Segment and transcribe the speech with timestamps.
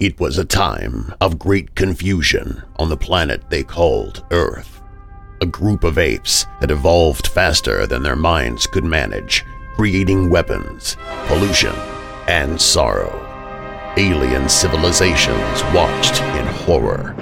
[0.00, 4.80] It was a time of great confusion on the planet they called Earth.
[5.42, 9.44] A group of apes had evolved faster than their minds could manage,
[9.74, 11.74] creating weapons, pollution,
[12.28, 13.12] and sorrow.
[13.98, 17.14] Alien civilizations watched in horror.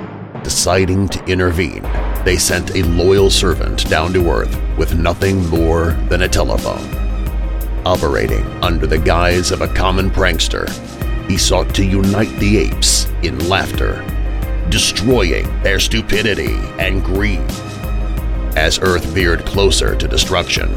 [0.44, 1.82] Deciding to intervene,
[2.24, 6.88] they sent a loyal servant down to Earth with nothing more than a telephone.
[7.84, 10.68] Operating under the guise of a common prankster,
[11.28, 14.02] he sought to unite the apes in laughter,
[14.70, 17.44] destroying their stupidity and greed.
[18.56, 20.74] As Earth veered closer to destruction,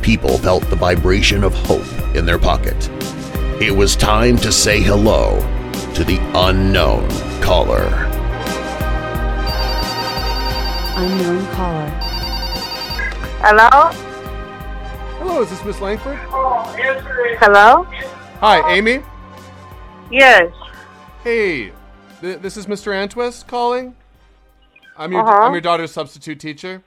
[0.00, 2.88] people felt the vibration of hope in their pocket.
[3.60, 5.40] It was time to say hello
[5.94, 7.08] to the unknown
[7.42, 7.84] caller.
[10.96, 11.88] Unknown caller.
[13.40, 13.90] Hello?
[15.18, 16.18] Hello, is this Miss Langford?
[17.40, 17.84] Hello?
[18.40, 19.02] Hi, Amy.
[20.10, 20.52] Yes.
[21.22, 21.72] Hey,
[22.20, 22.92] th- this is Mr.
[22.92, 23.94] Antwist calling.
[24.96, 25.42] I'm your Uh-huh.
[25.46, 26.82] I'm your daughter's substitute teacher.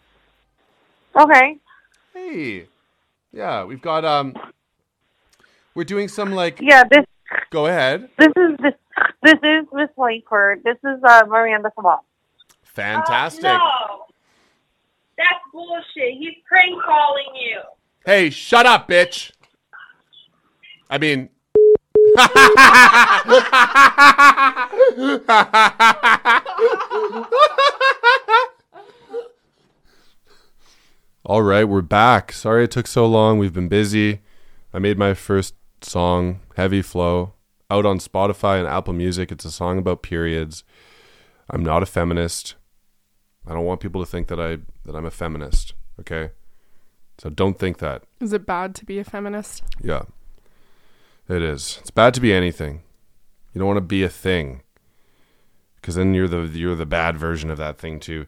[1.16, 1.58] Okay.
[2.14, 2.68] Hey,
[3.32, 4.36] yeah, we've got um,
[5.76, 6.60] we're doing some like.
[6.62, 7.06] Yeah, this
[7.52, 8.10] Go ahead.
[8.18, 8.74] this is this
[9.24, 10.64] this is Miss Langford.
[10.64, 12.00] This is uh Miranda Sabal.
[12.64, 13.44] Fantastic.
[13.44, 14.06] No.
[15.18, 16.18] That's bullshit.
[16.18, 17.60] He's prank calling you.
[18.06, 19.32] Hey, shut up, bitch.
[20.90, 21.30] I mean.
[31.24, 32.32] All right, we're back.
[32.34, 33.38] Sorry it took so long.
[33.40, 34.20] We've been busy.
[34.74, 37.34] I made my first song, Heavy Flow,
[37.70, 39.32] out on Spotify and Apple Music.
[39.32, 40.64] It's a song about periods.
[41.50, 42.56] I'm not a feminist.
[43.48, 46.32] I don't want people to think that I that I'm a feminist, okay?
[47.20, 48.04] So don't think that.
[48.20, 49.64] Is it bad to be a feminist?
[49.82, 50.04] Yeah.
[51.32, 51.78] It is.
[51.80, 52.84] It's bad to be anything.
[53.54, 54.64] You don't want to be a thing.
[55.82, 58.26] Cuz then you're the you're the bad version of that thing too.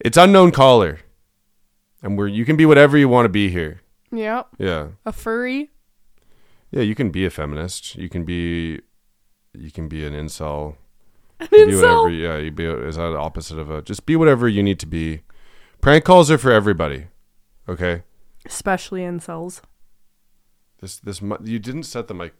[0.00, 0.98] It's unknown caller.
[2.02, 3.82] And where you can be whatever you want to be here.
[4.10, 4.48] Yep.
[4.58, 4.88] Yeah.
[5.06, 5.70] A furry?
[6.72, 7.94] Yeah, you can be a feminist.
[7.94, 8.80] You can be
[9.54, 10.76] you can be an incel.
[11.38, 12.02] An Be incel?
[12.04, 14.80] whatever yeah, you be is that the opposite of a just be whatever you need
[14.80, 15.22] to be.
[15.80, 17.06] Prank calls are for everybody.
[17.68, 18.02] Okay?
[18.44, 19.62] Especially incels.
[20.80, 22.34] This this you didn't set the mic.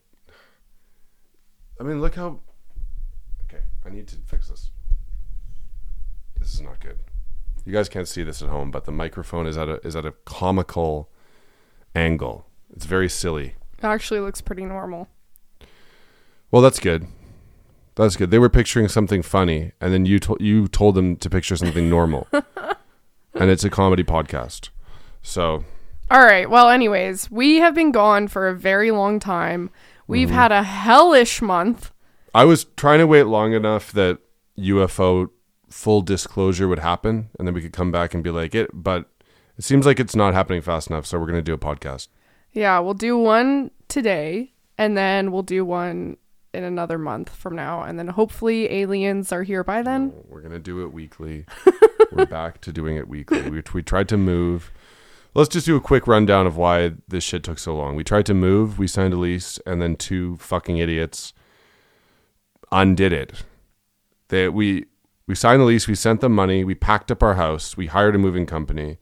[1.80, 2.40] I mean, look how.
[3.46, 4.70] Okay, I need to fix this.
[6.38, 6.98] This is not good.
[7.64, 10.04] You guys can't see this at home, but the microphone is at a is at
[10.04, 11.08] a comical
[11.94, 12.46] angle.
[12.74, 13.54] It's very silly.
[13.78, 15.08] It actually looks pretty normal.
[16.50, 17.06] Well, that's good.
[17.94, 18.30] That's good.
[18.30, 21.88] They were picturing something funny, and then you told you told them to picture something
[21.88, 24.68] normal, and it's a comedy podcast.
[25.22, 25.64] So
[26.10, 26.48] All right.
[26.50, 29.70] Well, anyways, we have been gone for a very long time.
[30.10, 30.36] We've Mm-hmm.
[30.36, 31.92] had a hellish month.
[32.34, 34.18] I was trying to wait long enough that
[34.58, 35.30] UFO
[35.68, 38.70] full disclosure would happen, and then we could come back and be like it.
[38.72, 39.06] But
[39.56, 42.08] it seems like it's not happening fast enough, so we're gonna do a podcast.
[42.52, 46.16] Yeah, we'll do one today, and then we'll do one
[46.52, 50.12] in another month from now, and then hopefully aliens are here by then.
[50.28, 51.46] We're gonna do it weekly.
[52.12, 53.48] we're back to doing it weekly.
[53.48, 54.72] We, we tried to move.
[55.34, 57.94] Let's just do a quick rundown of why this shit took so long.
[57.94, 61.32] We tried to move, we signed a lease, and then two fucking idiots
[62.72, 63.32] undid it.
[64.28, 64.86] They we
[65.26, 68.14] we signed the lease, we sent them money, we packed up our house, we hired
[68.14, 68.98] a moving company.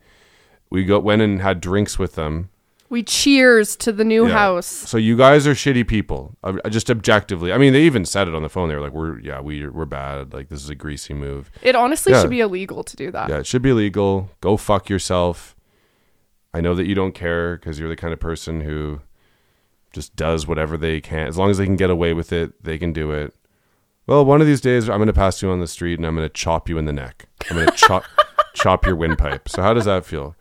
[0.70, 2.50] We go went and had drinks with them.
[2.90, 4.32] We cheers to the new Yeah.
[4.32, 4.66] house.
[4.66, 6.36] So you guys are shitty people,
[6.70, 7.52] just objectively.
[7.52, 8.68] I mean, they even said it on the phone.
[8.70, 10.32] They were like, "We're yeah, we we're bad.
[10.32, 12.22] Like this is a greasy move." It honestly Yeah.
[12.22, 13.28] should be illegal to do that.
[13.28, 14.30] Yeah, it should be illegal.
[14.40, 15.54] Go fuck yourself.
[16.54, 19.00] I know that you don't care because you're the kind of person who
[19.92, 21.26] just does whatever they can.
[21.26, 23.34] As long as they can get away with it, they can do it.
[24.06, 26.16] Well, one of these days, I'm going to pass you on the street and I'm
[26.16, 27.28] going to chop you in the neck.
[27.50, 28.04] I'm going to chop
[28.54, 29.48] chop your windpipe.
[29.48, 30.34] So how does that feel?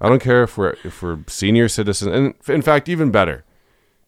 [0.00, 3.44] I don't care if we're if we're senior citizens, and in fact, even better,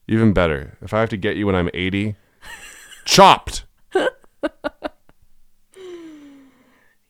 [0.06, 0.76] even better.
[0.82, 2.16] If I have to get you when I'm 80,
[3.06, 3.64] chopped.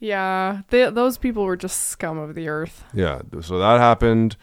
[0.07, 2.85] Yeah, th- those people were just scum of the earth.
[2.95, 4.37] Yeah, so that happened,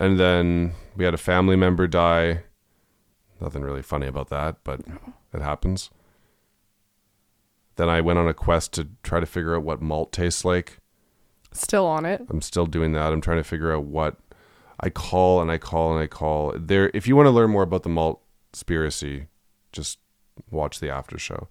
[0.00, 2.42] and then we had a family member die.
[3.40, 4.80] Nothing really funny about that, but
[5.32, 5.90] it happens.
[7.76, 10.78] Then I went on a quest to try to figure out what malt tastes like.
[11.52, 12.26] Still on it.
[12.28, 13.12] I'm still doing that.
[13.12, 14.16] I'm trying to figure out what
[14.80, 16.52] I call and I call and I call.
[16.56, 19.28] There, if you want to learn more about the malt spiracy,
[19.70, 20.00] just
[20.50, 21.46] watch the after show.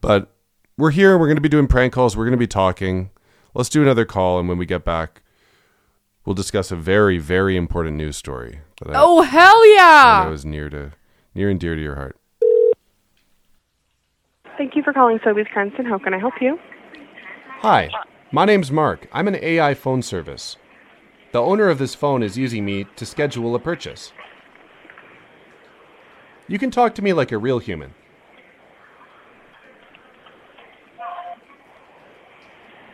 [0.00, 0.34] But
[0.80, 1.16] we're here.
[1.18, 2.16] We're going to be doing prank calls.
[2.16, 3.10] We're going to be talking.
[3.54, 5.22] Let's do another call, and when we get back,
[6.24, 10.22] we'll discuss a very, very important news story that I, Oh hell yeah!
[10.24, 10.92] know was near to
[11.34, 12.16] near and dear to your heart.
[14.56, 15.86] Thank you for calling Sobeys Cranston.
[15.86, 16.58] How can I help you?
[17.60, 17.90] Hi,
[18.32, 19.08] my name's Mark.
[19.12, 20.56] I'm an AI phone service.
[21.32, 24.12] The owner of this phone is using me to schedule a purchase.
[26.48, 27.94] You can talk to me like a real human.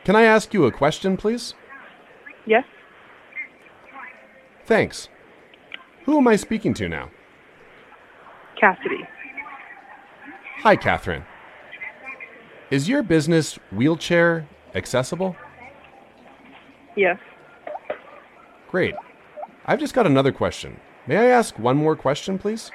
[0.06, 1.54] Can I ask you a question, please?
[2.46, 2.62] Yes.
[4.64, 5.08] Thanks.
[6.04, 7.10] Who am I speaking to now?
[8.60, 9.00] Cassidy.
[10.58, 11.24] Hi, Catherine.
[12.70, 15.34] Is your business wheelchair accessible?
[16.94, 17.18] Yes.
[18.70, 18.94] Great.
[19.64, 20.78] I've just got another question.
[21.08, 22.70] May I ask one more question, please?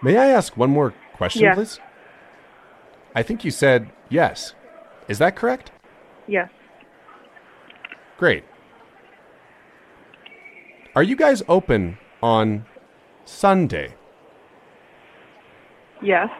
[0.00, 1.54] May I ask one more question, Yes.
[1.54, 1.80] please?
[3.14, 4.54] I think you said yes.
[5.06, 5.70] Is that correct?
[6.26, 6.48] Yes.
[8.16, 8.42] Great.
[10.96, 12.64] Are you guys open on
[13.26, 13.96] Sunday?
[16.00, 16.30] Yes.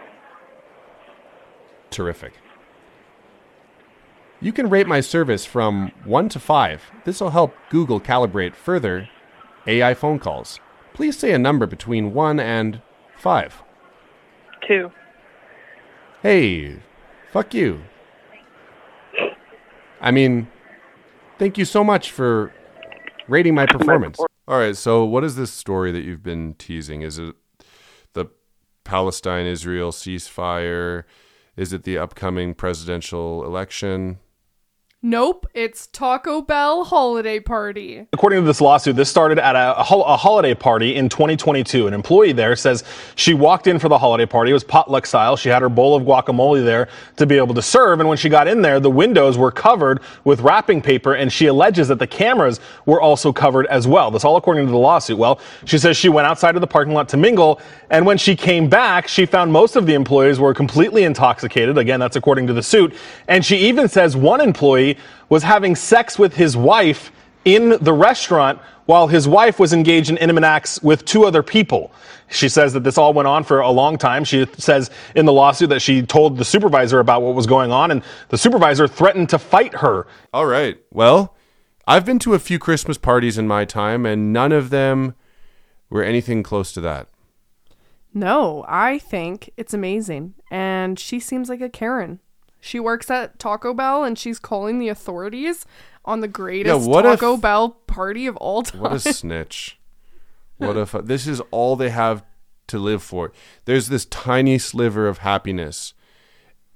[1.91, 2.33] Terrific.
[4.41, 6.91] You can rate my service from 1 to 5.
[7.05, 9.11] This will help Google calibrate further
[9.67, 10.59] AI phone calls.
[10.95, 12.81] Please say a number between 1 and
[13.19, 13.63] 5.
[14.71, 14.93] Two.
[16.23, 16.77] Hey,
[17.33, 17.83] fuck you.
[20.01, 20.47] I mean,
[21.41, 22.53] thank you so much for
[23.27, 24.21] rating my performance.
[24.47, 27.03] All right, so what is this story that you've been teasing?
[27.03, 27.35] Is it
[28.13, 28.27] the
[28.85, 31.03] Palestine Israel ceasefire?
[31.57, 34.21] Is it the upcoming presidential election?
[35.03, 38.07] Nope, it's Taco Bell holiday party.
[38.13, 41.87] According to this lawsuit, this started at a, a, hol- a holiday party in 2022.
[41.87, 42.85] An employee there says
[43.17, 44.51] she walked in for the holiday party.
[44.51, 45.39] It was potluck style.
[45.39, 48.01] She had her bowl of guacamole there to be able to serve.
[48.01, 51.15] And when she got in there, the windows were covered with wrapping paper.
[51.15, 54.11] And she alleges that the cameras were also covered as well.
[54.11, 55.17] That's all according to the lawsuit.
[55.17, 57.59] Well, she says she went outside of the parking lot to mingle.
[57.89, 61.79] And when she came back, she found most of the employees were completely intoxicated.
[61.79, 62.93] Again, that's according to the suit.
[63.29, 64.90] And she even says one employee
[65.29, 67.13] was having sex with his wife
[67.45, 71.93] in the restaurant while his wife was engaged in intimate acts with two other people.
[72.29, 74.25] She says that this all went on for a long time.
[74.25, 77.91] She says in the lawsuit that she told the supervisor about what was going on,
[77.91, 80.07] and the supervisor threatened to fight her.
[80.33, 80.79] All right.
[80.93, 81.37] Well,
[81.87, 85.15] I've been to a few Christmas parties in my time, and none of them
[85.89, 87.09] were anything close to that.
[88.13, 90.35] No, I think it's amazing.
[90.51, 92.21] And she seems like a Karen.
[92.61, 95.65] She works at Taco Bell and she's calling the authorities
[96.05, 98.81] on the greatest if- Taco Bell party of all time.
[98.81, 99.79] What a snitch.
[100.59, 102.23] What if uh, this is all they have
[102.69, 103.33] to live for?
[103.65, 105.95] There's this tiny sliver of happiness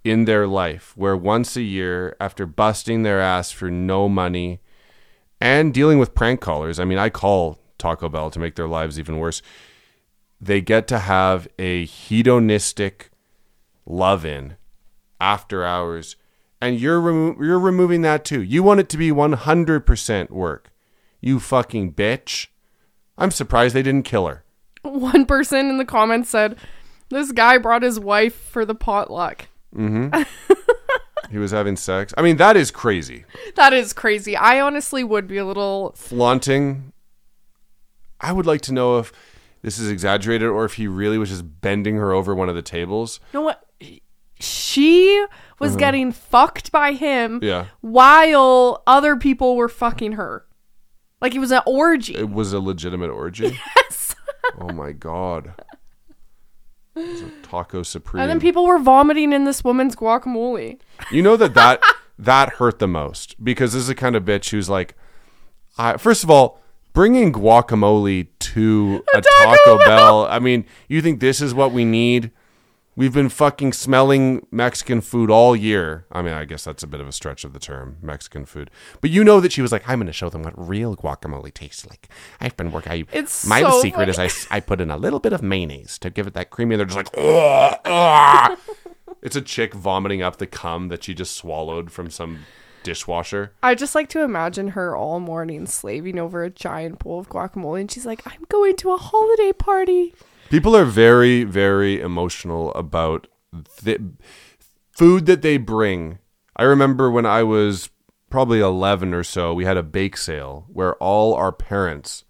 [0.02, 4.60] in their life where once a year, after busting their ass for no money
[5.40, 8.98] and dealing with prank callers, I mean, I call Taco Bell to make their lives
[8.98, 9.42] even worse.
[10.40, 13.10] They get to have a hedonistic
[13.86, 14.56] love in
[15.24, 16.16] after hours.
[16.60, 18.42] And you're remo- you're removing that too.
[18.42, 20.70] You want it to be 100% work.
[21.20, 22.48] You fucking bitch.
[23.16, 24.44] I'm surprised they didn't kill her.
[24.82, 26.56] One person in the comments said,
[27.08, 29.48] This guy brought his wife for the potluck.
[29.74, 30.22] Mm-hmm.
[31.30, 32.14] He was having sex.
[32.16, 33.24] I mean, that is crazy.
[33.56, 34.36] That is crazy.
[34.36, 35.92] I honestly would be a little.
[35.96, 36.92] Flaunting.
[38.20, 39.10] I would like to know if
[39.62, 42.62] this is exaggerated or if he really was just bending her over one of the
[42.62, 43.18] tables.
[43.32, 43.63] You know what?
[44.40, 45.24] She
[45.58, 47.46] was getting fucked by him Uh-huh.
[47.46, 47.64] Yeah.
[47.80, 50.44] while other people were fucking her.
[51.20, 52.14] Like it was an orgy.
[52.16, 53.58] It was a legitimate orgy.
[53.76, 54.14] Yes.
[54.60, 55.54] Oh my god.
[56.96, 58.20] A taco supreme.
[58.22, 60.78] And then people were vomiting in this woman's guacamole.
[61.10, 61.82] You know that that
[62.18, 64.94] that hurt the most because this is the kind of bitch who's like,
[65.78, 66.60] I, first of all,
[66.92, 69.86] bringing guacamole to a, Taco Taco, Bell.
[69.86, 70.26] Bell.
[70.26, 72.30] I mean, you think this is what we need?
[72.96, 76.06] We've been fucking smelling Mexican food all year.
[76.12, 78.70] I mean, I guess that's a bit of a stretch of the term, Mexican food.
[79.00, 81.52] But you know that she was like, I'm going to show them what real guacamole
[81.52, 82.08] tastes like.
[82.40, 82.92] I've been working.
[82.92, 85.98] I, It's my so secret is I, I put in a little bit of mayonnaise
[85.98, 86.74] to give it that creamy.
[86.76, 88.58] And they're just like, ugh, ugh.
[89.22, 92.40] It's a chick vomiting up the cum that she just swallowed from some
[92.84, 93.52] dishwasher.
[93.62, 97.80] I just like to imagine her all morning slaving over a giant bowl of guacamole
[97.80, 100.14] and she's like, I'm going to a holiday party.
[100.50, 103.26] People are very, very emotional about
[103.82, 104.12] the
[104.92, 106.18] food that they bring.
[106.56, 107.90] I remember when I was
[108.30, 112.24] probably 11 or so, we had a bake sale where all our parents,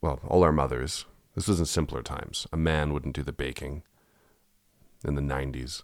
[0.00, 2.46] well, all our mothers, this was in simpler times.
[2.52, 3.82] A man wouldn't do the baking
[5.04, 5.82] in the 90s.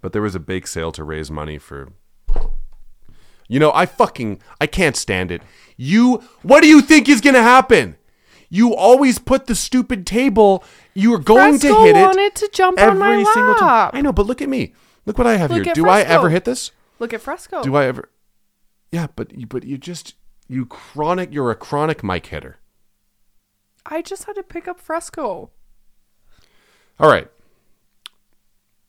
[0.00, 1.92] But there was a bake sale to raise money for
[3.48, 5.42] you know, I fucking I can't stand it.
[5.76, 7.96] You what do you think is going to happen?
[8.54, 10.62] You always put the stupid table.
[10.92, 13.54] You are going Fresco to hit it I wanted to jump on my every single
[13.54, 13.66] time.
[13.66, 13.94] lap.
[13.94, 14.74] I know, but look at me.
[15.06, 15.70] Look what I have Look here.
[15.70, 16.18] at Do I Fresco.
[16.18, 16.70] ever hit this?
[16.98, 17.62] Look at Fresco.
[17.62, 18.10] Do I ever?
[18.90, 20.16] Yeah, but you, but you just
[20.48, 21.32] you chronic.
[21.32, 22.58] You're a chronic mic hitter.
[23.86, 25.50] I just had to pick up Fresco.
[27.00, 27.28] All right.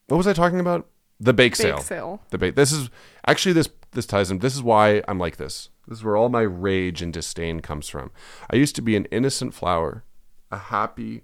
[0.10, 0.88] What was I talking about?
[1.22, 1.78] The bake, Bake sale.
[1.80, 2.22] sale.
[2.32, 2.56] The bake.
[2.56, 2.90] This is
[3.26, 4.40] actually this this ties in.
[4.40, 5.70] This is why I'm like this.
[5.88, 8.12] This is where all my rage and disdain comes from.
[8.50, 10.04] I used to be an innocent flower,
[10.52, 11.24] a happy,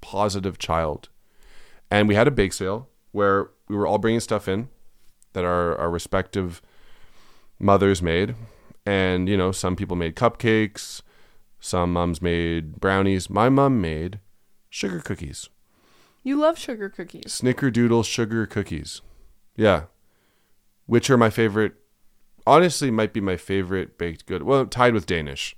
[0.00, 1.08] positive child,
[1.90, 4.68] and we had a bake sale where we were all bringing stuff in
[5.32, 6.60] that our our respective
[7.58, 8.34] mothers made,
[8.84, 11.02] and you know some people made cupcakes,
[11.60, 13.30] some mums made brownies.
[13.30, 14.18] My mom made
[14.68, 15.48] sugar cookies.
[16.22, 17.40] You love sugar cookies.
[17.40, 19.00] Snickerdoodle sugar cookies.
[19.56, 19.84] Yeah.
[20.86, 21.74] Which are my favorite.
[22.46, 24.42] Honestly, might be my favorite baked good.
[24.42, 25.56] Well, tied with Danish.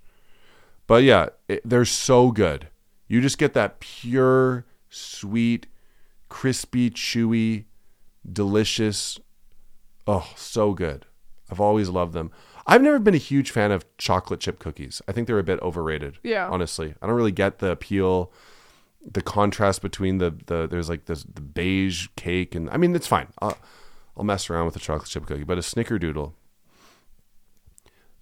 [0.86, 2.68] But yeah, it, they're so good.
[3.08, 5.66] You just get that pure, sweet,
[6.28, 7.64] crispy, chewy,
[8.30, 9.18] delicious.
[10.06, 11.06] Oh, so good.
[11.50, 12.30] I've always loved them.
[12.66, 15.02] I've never been a huge fan of chocolate chip cookies.
[15.08, 16.18] I think they're a bit overrated.
[16.22, 16.48] Yeah.
[16.48, 18.32] Honestly, I don't really get the appeal
[19.04, 23.06] the contrast between the the there's like this the beige cake and I mean it's
[23.06, 23.28] fine.
[23.40, 23.58] I'll,
[24.16, 26.34] I'll mess around with a chocolate chip cookie, but a snickerdoodle.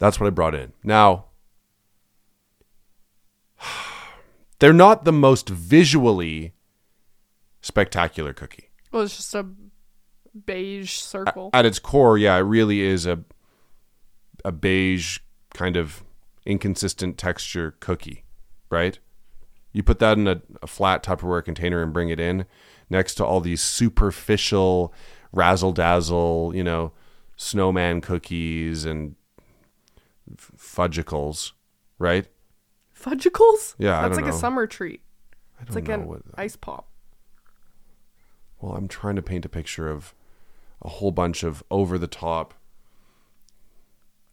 [0.00, 0.72] That's what I brought in.
[0.82, 1.26] Now,
[4.58, 6.54] they're not the most visually
[7.60, 8.70] spectacular cookie.
[8.90, 9.46] Well, it's just a
[10.44, 11.50] beige circle.
[11.52, 13.20] At its core, yeah, it really is a
[14.42, 15.18] a beige
[15.52, 16.02] kind of
[16.46, 18.24] inconsistent texture cookie,
[18.70, 18.98] right?
[19.72, 22.46] You put that in a, a flat Tupperware container and bring it in
[22.88, 24.94] next to all these superficial
[25.30, 26.92] razzle dazzle, you know,
[27.36, 29.14] snowman cookies and
[30.36, 31.52] fudgsicles,
[31.98, 32.26] right?
[32.98, 33.74] Fudgsicles?
[33.78, 34.30] Yeah, I That's like know.
[34.34, 35.00] a summer treat.
[35.58, 36.22] I It's like an what.
[36.36, 36.88] ice pop.
[38.60, 40.14] Well, I'm trying to paint a picture of
[40.82, 42.54] a whole bunch of over the top.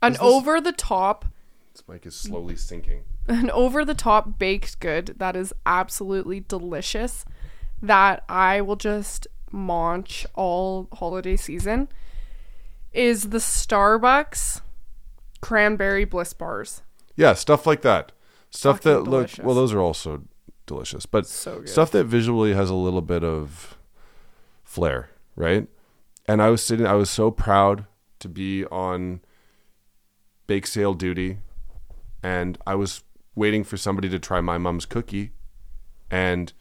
[0.02, 1.26] An this- over the top,
[1.74, 3.04] This mic is slowly sinking.
[3.28, 7.26] an over the top baked good that is absolutely delicious
[7.82, 11.88] that I will just munch all holiday season
[12.92, 14.62] is the Starbucks
[15.42, 16.82] cranberry bliss bars.
[17.16, 18.12] Yeah, stuff like that.
[18.50, 20.24] Stuff Fucking that look well, those are also
[20.66, 23.78] delicious, but So stuff that visually has a little bit of
[24.64, 25.68] flair, right?
[26.28, 27.86] And I was sitting, I was so proud
[28.20, 29.22] to be on
[30.46, 31.40] bake sale duty,
[32.24, 33.04] and I was
[33.36, 35.32] waiting for somebody to try my mom's cookie,
[36.10, 36.54] and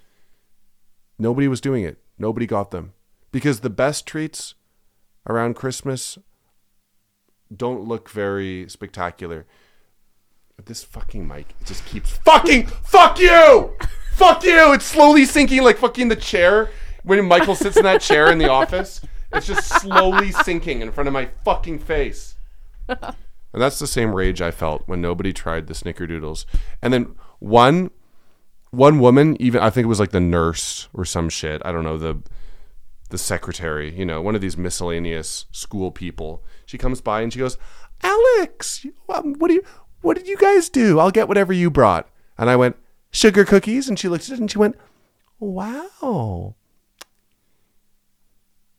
[1.18, 1.98] nobody was doing it.
[2.18, 2.94] Nobody got them
[3.32, 4.54] because the best treats
[5.28, 6.18] around Christmas
[7.54, 9.46] don't look very spectacular.
[10.56, 13.74] But this fucking mic it just keeps fucking fuck you,
[14.12, 14.72] fuck you.
[14.72, 16.70] It's slowly sinking like fucking the chair
[17.02, 19.00] when Michael sits in that chair in the office.
[19.32, 22.36] It's just slowly sinking in front of my fucking face.
[22.88, 26.44] And that's the same rage I felt when nobody tried the snickerdoodles.
[26.82, 27.90] And then one
[28.70, 31.62] one woman, even I think it was like the nurse or some shit.
[31.64, 32.18] I don't know the
[33.06, 36.44] the secretary, you know, one of these miscellaneous school people.
[36.64, 37.58] She comes by and she goes,
[38.02, 39.62] "Alex, um, what do you
[40.00, 40.98] what did you guys do?
[40.98, 42.08] I'll get whatever you brought."
[42.38, 42.76] And I went,
[43.10, 44.76] "Sugar cookies." And she looked at it and she went,
[45.38, 46.56] "Wow."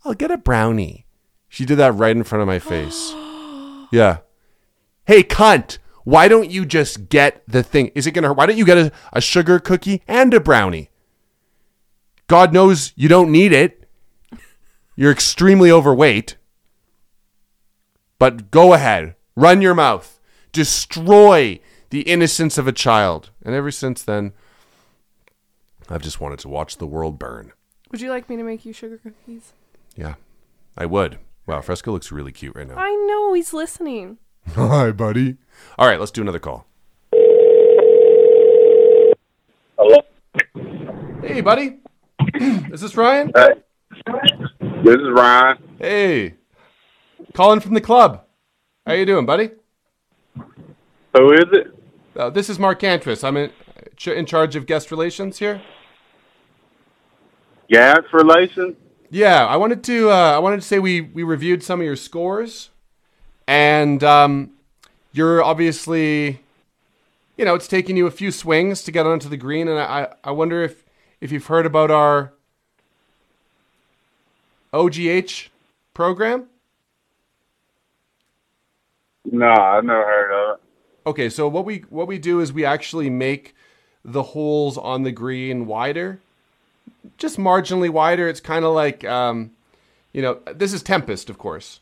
[0.06, 1.06] I'll get a brownie.
[1.50, 3.14] She did that right in front of my face.
[3.92, 4.20] yeah.
[5.06, 5.80] Hey, cunt.
[6.04, 7.92] Why don't you just get the thing?
[7.94, 8.38] Is it going to hurt?
[8.38, 10.90] Why don't you get a, a sugar cookie and a brownie?
[12.28, 13.77] God knows you don't need it.
[15.00, 16.38] You're extremely overweight.
[18.18, 19.16] But go ahead.
[19.36, 20.20] Run your mouth.
[20.52, 21.60] Destroy
[21.92, 23.30] the innocence of a child.
[23.46, 24.34] And ever since then,
[25.88, 27.54] I've just wanted to watch the world burn.
[27.92, 29.54] Would you like me to make you sugar cookies?
[29.96, 30.16] Yeah,
[30.76, 31.20] I would.
[31.46, 32.76] Wow, Fresco looks really cute right now.
[32.76, 34.18] I know he's listening.
[34.56, 35.38] Hi, buddy.
[35.78, 36.66] All right, let's do another call.
[39.78, 40.02] Hello.
[41.22, 41.78] Hey, buddy.
[42.34, 43.32] Is this Ryan?
[43.36, 43.54] Hey.
[44.88, 45.58] This is Ryan.
[45.80, 46.36] Hey.
[47.34, 48.24] Calling from the club.
[48.86, 49.50] How you doing, buddy?
[51.14, 51.78] Who is it?
[52.16, 53.22] Uh, this is Mark Antris.
[53.22, 53.52] I'm in,
[54.06, 55.62] in charge of guest relations here.
[57.70, 58.78] Gas relations?
[59.10, 60.10] Yeah, I wanted to.
[60.10, 62.70] Uh, I wanted to say we we reviewed some of your scores,
[63.46, 64.52] and um,
[65.12, 66.44] you're obviously,
[67.36, 70.14] you know, it's taking you a few swings to get onto the green, and I
[70.24, 70.86] I wonder if
[71.20, 72.32] if you've heard about our
[74.74, 75.50] OGH
[75.94, 76.48] program.
[79.32, 80.64] No, I've never heard of it.
[81.10, 83.56] Okay, so what we what we do is we actually make
[84.04, 86.20] the holes on the green wider,
[87.18, 88.28] just marginally wider.
[88.28, 89.52] It's kind of like, um,
[90.14, 91.82] you know, this is Tempest, of course.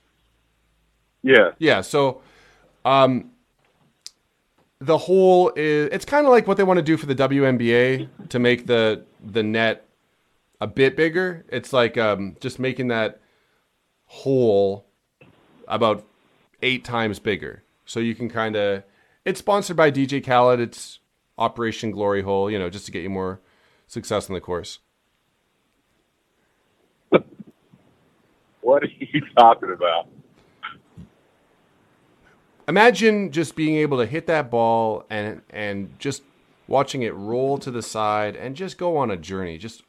[1.24, 1.52] Yeah.
[1.58, 1.82] Yeah.
[1.82, 2.22] So,
[2.84, 3.32] um,
[4.80, 8.08] the hole is it's kind of like what they want to do for the WNBA
[8.30, 9.85] to make the the net
[10.66, 11.46] a bit bigger.
[11.50, 13.22] It's like um, just making that
[14.06, 14.88] hole
[15.68, 16.04] about
[16.64, 18.84] eight times bigger, so you can kind of.
[19.26, 20.60] It's sponsored by DJ Khaled.
[20.60, 20.98] It's
[21.38, 23.42] Operation Glory Hole, you know, just to get you more
[23.86, 24.80] success in the course.
[28.62, 30.08] What are you talking about?
[32.68, 36.24] imagine just being able to hit that ball and and just
[36.68, 39.84] watching it roll to the side and just go on a journey just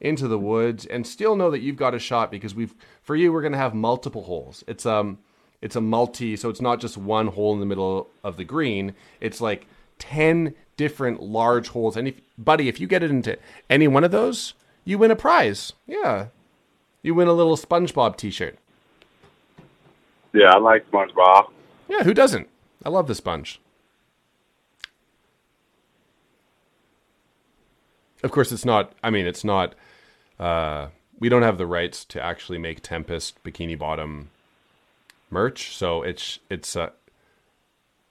[0.00, 3.32] into the woods and still know that you've got a shot because we've for you
[3.32, 4.62] we're going to have multiple holes.
[4.66, 5.18] It's um
[5.60, 8.94] it's a multi so it's not just one hole in the middle of the green.
[9.20, 9.66] It's like
[9.98, 11.96] 10 different large holes.
[11.96, 13.38] And if buddy if you get it into
[13.68, 15.72] any one of those you win a prize.
[15.86, 16.26] Yeah.
[17.02, 18.58] You win a little spongebob t-shirt.
[20.32, 21.50] Yeah, I like SpongeBob.
[21.88, 22.48] yeah who doesn't?
[22.84, 23.60] I love the sponge.
[28.22, 29.74] Of course it's not i mean it's not
[30.38, 34.30] uh, we don't have the rights to actually make tempest bikini bottom
[35.30, 36.92] merch so it's it's a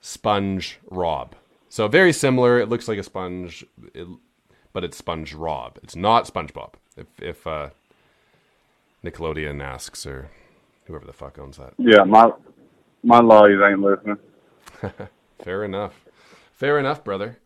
[0.02, 1.36] sponge rob
[1.70, 4.08] so very similar it looks like a sponge it,
[4.74, 7.70] but it's sponge rob it's not spongebob if if uh,
[9.04, 10.30] nickelodeon asks or
[10.86, 12.32] whoever the fuck owns that Yeah, my
[13.04, 14.18] my lawyers ain't listening.
[15.40, 16.06] Fair enough.
[16.54, 17.38] Fair enough, brother.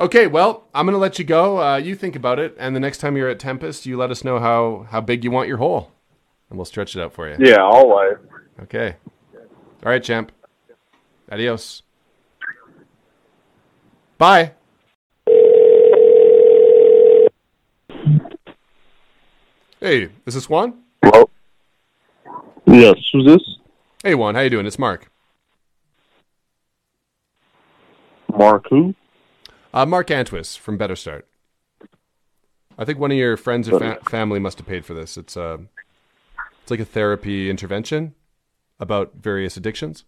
[0.00, 1.62] Okay, well, I'm going to let you go.
[1.62, 4.24] Uh, you think about it, and the next time you're at Tempest, you let us
[4.24, 5.92] know how, how big you want your hole,
[6.48, 7.36] and we'll stretch it out for you.
[7.38, 8.16] Yeah, always.
[8.62, 8.96] Okay.
[9.34, 10.32] All right, champ.
[11.30, 11.82] Adios.
[14.16, 14.52] Bye.
[19.80, 20.78] Hey, is this Juan?
[21.04, 21.28] Hello?
[22.66, 23.56] Yes, who's this?
[24.02, 24.34] Hey, Juan.
[24.34, 24.64] How you doing?
[24.64, 25.10] It's Mark.
[28.30, 28.94] Mark who?
[29.72, 31.26] Uh, Mark Antwis from Better Start.
[32.78, 35.16] I think one of your friends or fa- family must have paid for this.
[35.16, 35.58] It's uh,
[36.62, 38.14] it's like a therapy intervention
[38.78, 40.04] about various addictions.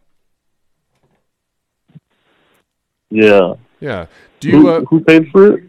[3.11, 3.55] Yeah.
[3.81, 4.07] Yeah.
[4.41, 4.61] Do you?
[4.61, 5.65] Who, Uh, who paid for it?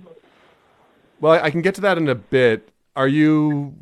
[1.20, 2.70] well, I can get to that in a bit.
[2.96, 3.76] Are you?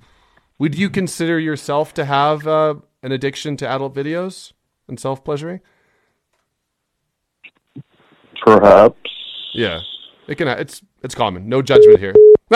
[0.58, 4.54] Would you consider yourself to have uh, an addiction to adult videos
[4.88, 5.62] and self pleasuring?
[8.44, 8.98] Perhaps.
[9.54, 9.82] Yeah.
[10.28, 10.48] It can.
[10.48, 11.50] It's it's common.
[11.50, 12.14] No judgment here.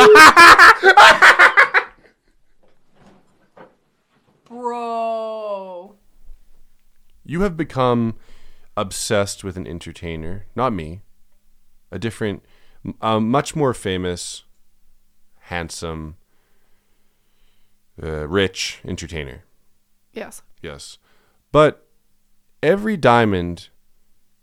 [4.46, 5.96] Bro.
[7.24, 8.16] You have become
[8.78, 11.02] obsessed with an entertainer, not me.
[11.92, 12.44] A different,
[13.02, 14.44] a much more famous,
[15.40, 16.18] handsome,
[18.02, 19.44] uh, rich entertainer.
[20.14, 20.42] Yes.
[20.62, 20.98] Yes.
[21.52, 21.88] But
[22.62, 23.70] every diamond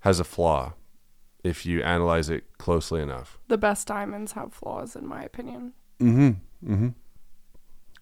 [0.01, 0.75] has a flaw
[1.45, 3.39] if you analyze it closely enough.
[3.49, 5.73] The best diamonds have flaws, in my opinion.
[6.01, 6.73] Mm-hmm.
[6.73, 6.89] Mm-hmm.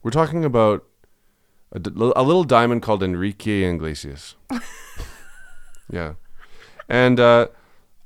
[0.03, 0.85] We're talking about
[1.73, 4.37] a, d- a little diamond called Enrique Iglesias.
[5.91, 6.15] yeah.
[6.89, 7.49] And uh,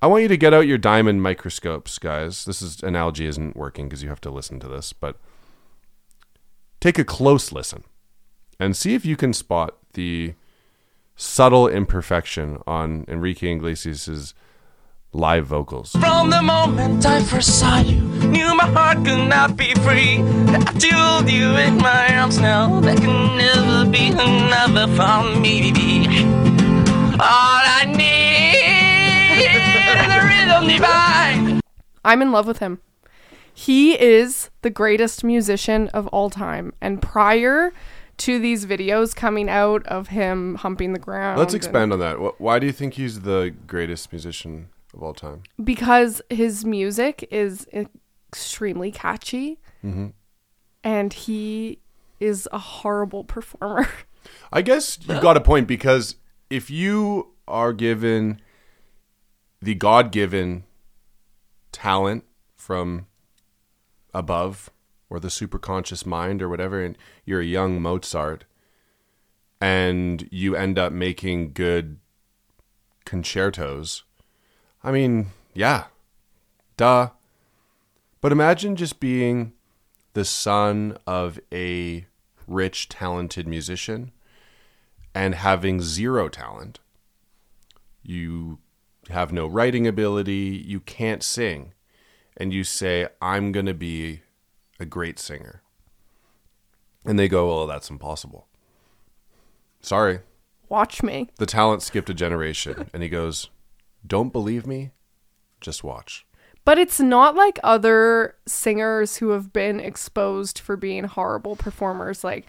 [0.03, 2.45] I want you to get out your diamond microscopes, guys.
[2.45, 5.17] This is analogy isn't working because you have to listen to this, but
[6.81, 7.85] take a close listen
[8.61, 10.35] and see if you can spot the
[11.17, 14.35] subtle imperfection on Enrique Iglesias's
[15.15, 15.93] live vocals.
[15.93, 20.19] From the moment I first saw you, knew my heart could not be free.
[20.49, 25.73] I told you in my arms now, there can never be another for me.
[27.15, 31.61] All I need is a rhythm divine.
[32.05, 32.81] I'm in love with him.
[33.53, 36.73] He is the greatest musician of all time.
[36.81, 37.73] And prior
[38.17, 42.41] to these videos coming out of him humping the ground, Let's and- expand on that.
[42.41, 45.43] Why do you think he's the greatest musician of all time?
[45.63, 50.13] because his music is extremely catchy Mhm.
[50.83, 51.81] and he
[52.21, 53.89] is a horrible performer.
[54.53, 56.17] I guess you've got a point because
[56.49, 58.41] if you are given
[59.61, 60.65] the God given
[61.73, 62.25] talent
[62.57, 63.07] from
[64.15, 64.71] above
[65.11, 68.45] or the superconscious mind or whatever, and you're a young Mozart
[69.61, 71.99] and you end up making good
[73.05, 74.05] concertos,
[74.85, 75.87] I mean, yeah,
[76.77, 77.09] duh.
[78.21, 79.53] But imagine just being
[80.13, 82.07] the son of a
[82.47, 84.13] rich, talented musician
[85.15, 86.81] and having zero talent.
[88.03, 88.59] You
[89.11, 91.73] have no writing ability, you can't sing.
[92.37, 94.23] and you say, I'm going to be
[94.81, 95.63] a great singer.
[97.05, 98.49] And they go, Well, that's impossible.
[99.81, 100.21] Sorry.
[100.69, 101.31] Watch me.
[101.37, 102.91] The talent skipped a generation.
[102.93, 103.51] And he goes,
[104.07, 104.91] Don't believe me?
[105.61, 106.27] Just watch.
[106.65, 112.25] But it's not like other singers who have been exposed for being horrible performers.
[112.25, 112.47] Like,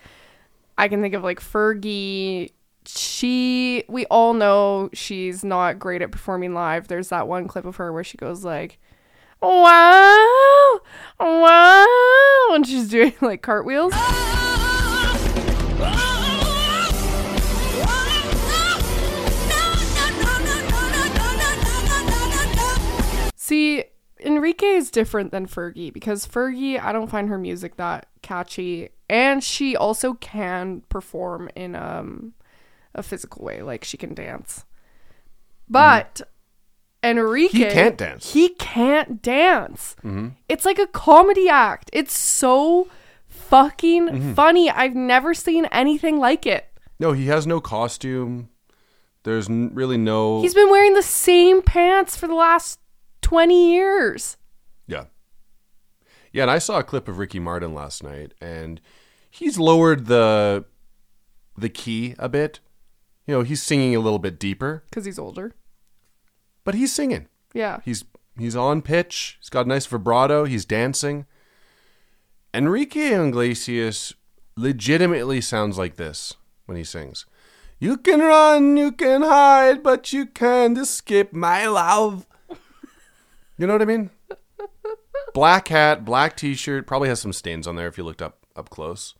[0.78, 2.52] I can think of like Fergie.
[2.88, 6.88] She, we all know she's not great at performing live.
[6.88, 8.80] There's that one clip of her where she goes like,
[9.42, 10.80] wow,
[11.20, 13.94] wow, and she's doing like cartwheels.
[24.26, 29.44] Enrique is different than Fergie because Fergie, I don't find her music that catchy, and
[29.44, 32.34] she also can perform in um
[32.94, 34.66] a physical way, like she can dance.
[35.70, 36.22] But
[37.04, 38.34] Enrique, He can't dance.
[38.34, 39.96] He can't dance.
[40.04, 40.32] Mhm.
[40.50, 41.90] It's like a comedy act.
[41.94, 42.88] It's so
[43.28, 44.36] fucking Mhm.
[44.36, 44.70] funny.
[44.70, 46.66] I've never seen anything like it.
[47.00, 48.50] No, he has no costume.
[49.24, 50.42] There's really no.
[50.42, 52.80] He's been wearing the same pants for the last
[53.26, 54.38] 20 years.
[54.88, 55.06] Yeah.
[56.32, 58.80] Yeah, and I saw a clip of Ricky Martin last night, and
[59.32, 60.66] he's lowered the
[61.58, 62.60] the key a bit.
[63.26, 65.56] You know, he's singing a little bit deeper, Because he's older.
[66.64, 67.28] but he's singing.
[67.54, 67.80] Yeah.
[67.84, 68.04] He's
[68.38, 69.38] he's on pitch.
[69.40, 70.46] He's got a nice vibrato.
[70.46, 71.26] He's dancing.
[72.54, 74.14] Enrique Iglesias
[74.56, 76.36] legitimately sounds like this
[76.68, 77.26] when he sings.
[77.80, 82.28] You can run, you can hide, but you can't escape my love.
[83.58, 84.10] You know what I mean?
[85.34, 88.70] Black hat, black t-shirt, probably has some stains on there if you looked up up
[88.70, 89.16] close.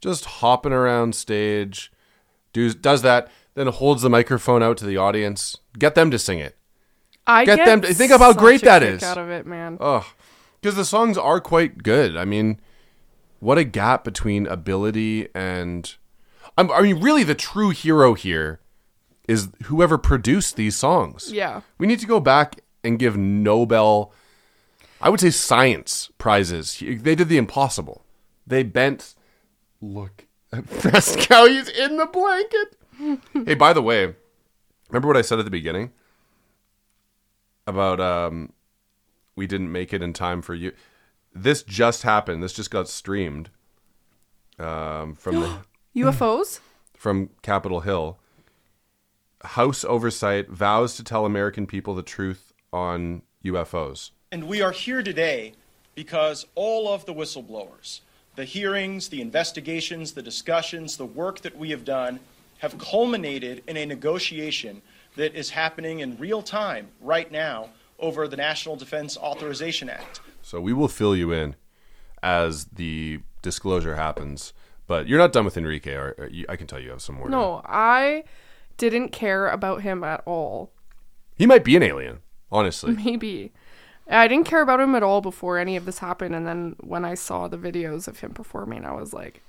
[0.00, 1.92] Just hopping around stage,
[2.52, 5.56] does does that, then holds the microphone out to the audience.
[5.78, 6.56] Get them to sing it.
[7.26, 9.02] I Get get them to- think of how great that is.
[9.02, 9.78] out of it, man.
[9.80, 10.06] Oh,
[10.60, 12.16] because the songs are quite good.
[12.16, 12.60] I mean,
[13.40, 15.94] what a gap between ability and.
[16.58, 18.60] I'm, I mean, really, the true hero here
[19.28, 21.30] is whoever produced these songs.
[21.32, 21.60] Yeah.
[21.78, 24.12] We need to go back and give Nobel,
[25.00, 26.78] I would say, science prizes.
[26.80, 28.04] They did the impossible.
[28.46, 29.14] They bent.
[29.80, 31.46] Look at Fresco.
[31.46, 32.76] He's in the blanket.
[33.46, 34.14] hey, by the way,
[34.88, 35.92] remember what I said at the beginning
[37.66, 38.52] about um,
[39.34, 40.72] we didn't make it in time for you?
[41.34, 42.42] This just happened.
[42.42, 43.50] This just got streamed
[44.58, 45.58] um, from the
[45.96, 46.60] UFOs?
[46.96, 48.18] from Capitol Hill.
[49.42, 52.45] House oversight vows to tell American people the truth
[52.76, 54.10] on UFOs.
[54.30, 55.54] And we are here today
[55.94, 58.00] because all of the whistleblowers,
[58.34, 62.20] the hearings, the investigations, the discussions, the work that we have done
[62.58, 64.82] have culminated in a negotiation
[65.16, 70.20] that is happening in real time right now over the National Defense Authorization Act.
[70.42, 71.56] So we will fill you in
[72.22, 74.52] as the disclosure happens.
[74.86, 75.94] But you're not done with Enrique.
[75.94, 77.28] Or, or you, I can tell you have some more.
[77.30, 78.24] No, I
[78.76, 80.72] didn't care about him at all.
[81.36, 82.92] He might be an alien, honestly.
[82.94, 83.52] Maybe.
[84.08, 86.34] I didn't care about him at all before any of this happened.
[86.34, 89.42] And then when I saw the videos of him performing, I was like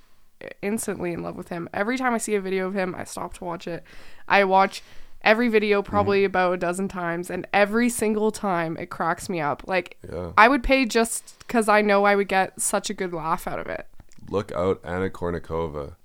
[0.62, 1.68] instantly in love with him.
[1.72, 3.84] Every time I see a video of him, I stop to watch it.
[4.26, 4.82] I watch
[5.22, 5.90] every video mm-hmm.
[5.90, 9.62] probably about a dozen times, and every single time it cracks me up.
[9.66, 10.32] Like, Yeah.
[10.36, 13.58] I would pay just because I know I would get such a good laugh out
[13.58, 13.86] of it.
[14.28, 15.96] Look out, Anna Kournikova.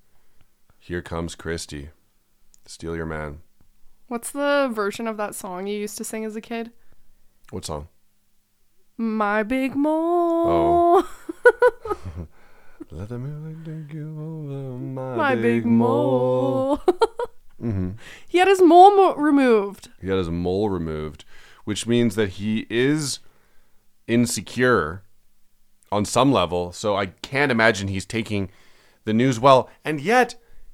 [0.79, 1.89] Here comes Christy.
[2.65, 3.41] Steal your man.
[4.07, 6.71] What's the version of that song you used to sing as a kid?
[7.53, 7.87] What song?
[8.97, 11.03] My big mole.
[12.89, 16.77] Let the music take you over my, My big mole.
[17.61, 17.91] hmm
[18.27, 19.89] He had his mole mo- removed.
[20.01, 21.25] He had his mole removed,
[21.63, 23.19] which means that he is
[24.07, 25.03] insecure
[25.91, 26.71] on some level.
[26.71, 28.49] So I can't imagine he's taking
[29.03, 29.69] the news well.
[29.85, 30.33] And yet,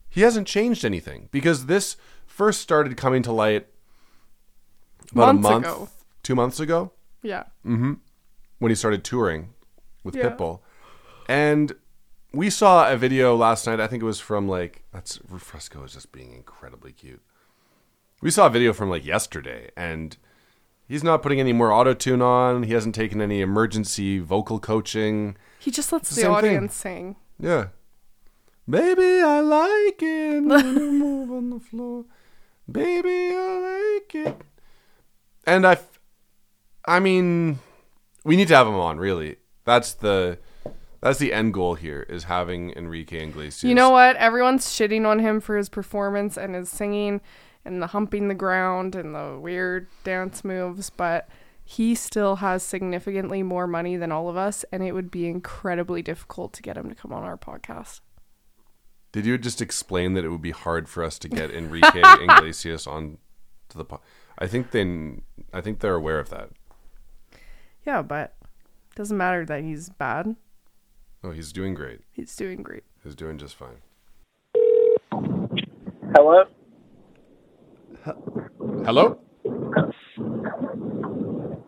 [0.10, 3.68] he hasn't changed anything because this first started coming to light
[5.12, 5.90] about Months a month, ago.
[6.30, 6.92] Two months ago.
[7.24, 7.46] Yeah.
[7.64, 7.94] hmm
[8.60, 9.50] When he started touring
[10.04, 10.30] with Yeah.
[10.30, 10.60] Pitbull.
[11.28, 11.74] And
[12.32, 13.80] we saw a video last night.
[13.80, 17.24] I think it was from like, that's Fresco is just being incredibly cute.
[18.22, 20.16] We saw a video from like yesterday, and
[20.88, 22.62] he's not putting any more auto tune on.
[22.64, 25.36] He hasn't taken any emergency vocal coaching.
[25.60, 26.36] He just lets the the same thing.
[26.36, 27.16] audience sing.
[27.40, 27.68] Yeah.
[28.70, 32.06] Baby, I like it when you move on the floor.
[32.72, 34.42] Baby, I like it.
[35.48, 35.78] And I,
[36.86, 37.60] I mean,
[38.24, 38.98] we need to have him on.
[38.98, 40.40] Really, that's the,
[41.02, 43.64] that's the end goal here is having Enrique Iglesias.
[43.64, 44.16] You know what?
[44.18, 47.22] Everyone's shitting on him for his performance and his singing
[47.66, 51.30] and the humping the ground and the weird dance moves, but
[51.64, 56.02] he still has significantly more money than all of us, and it would be incredibly
[56.02, 58.00] difficult to get him to come on our podcast.
[59.12, 62.88] Did you just explain that it would be hard for us to get Enrique Iglesias
[62.88, 63.18] on
[63.70, 64.02] to the po-
[64.38, 65.22] I think then
[65.54, 66.50] I think they're aware of that.
[67.90, 68.36] Yeah, but
[68.96, 70.36] doesn't matter that he's bad.
[71.24, 72.02] Oh, he's doing great.
[72.12, 72.84] He's doing great.
[73.04, 73.82] He's doing just fine.
[76.14, 76.44] Hello?
[78.86, 79.20] Hello?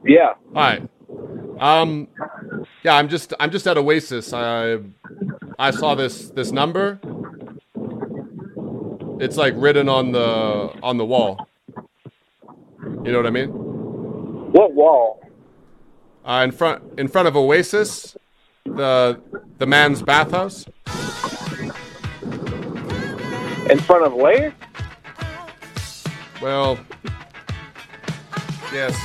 [0.06, 0.34] Yeah.
[0.54, 0.84] Hi.
[1.60, 2.08] Um
[2.84, 4.32] yeah, I'm just I'm just at Oasis.
[4.32, 4.78] I
[5.58, 7.00] I saw this this number.
[9.20, 11.48] It's like written on the on the wall.
[13.04, 13.50] You know what I mean?
[13.50, 15.21] What wall?
[16.24, 18.16] Uh, in front in front of Oasis,
[18.66, 19.20] the
[19.58, 20.66] the man's bathhouse.
[23.70, 24.54] In front of where?
[26.40, 26.78] Well,
[28.72, 28.96] yes,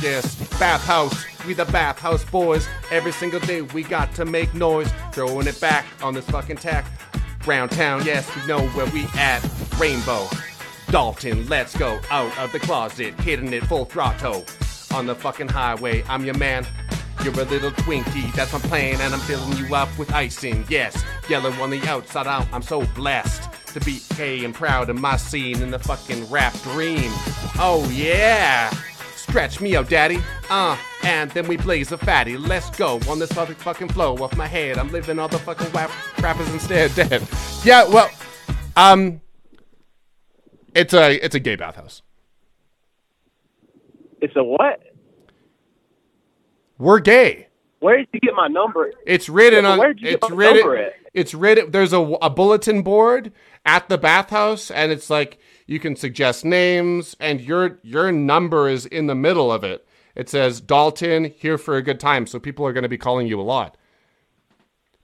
[0.00, 1.24] yes, bathhouse.
[1.44, 2.68] We the bathhouse boys.
[2.92, 6.86] Every single day we got to make noise, throwing it back on this fucking tack.
[7.46, 9.40] Round town, yes, we know where we at.
[9.78, 10.28] Rainbow,
[10.90, 14.44] Dalton, let's go out of the closet, hitting it full throttle
[14.92, 16.02] on the fucking highway.
[16.08, 16.66] I'm your man.
[17.24, 20.64] You're a little Twinkie, that's my plan, and I'm filling you up with icing.
[20.70, 22.46] Yes, yellow on the outside out.
[22.50, 23.42] I'm so blessed
[23.74, 27.10] to be gay and proud of my scene in the fucking rap dream.
[27.58, 28.70] Oh yeah,
[29.16, 30.18] stretch me out, daddy.
[30.48, 32.38] Uh, and then we blaze a fatty.
[32.38, 34.78] Let's go on this fucking flow off my head.
[34.78, 36.94] I'm living all the fucking rap- rappers instead.
[36.94, 37.22] Dead.
[37.62, 38.10] Yeah, well,
[38.74, 39.20] um,
[40.74, 42.00] it's a it's a gay bathhouse.
[44.20, 44.82] It's a what?
[46.78, 47.48] We're gay.
[47.80, 48.92] Where did you get my number?
[49.06, 49.78] It's written on.
[49.78, 50.56] where'd you get It's my written.
[50.58, 50.92] number at?
[51.14, 51.70] It's written.
[51.70, 53.32] There's a, a bulletin board
[53.66, 58.86] at the bathhouse, and it's like you can suggest names, and your your number is
[58.86, 59.86] in the middle of it.
[60.14, 63.26] It says Dalton here for a good time, so people are going to be calling
[63.26, 63.76] you a lot.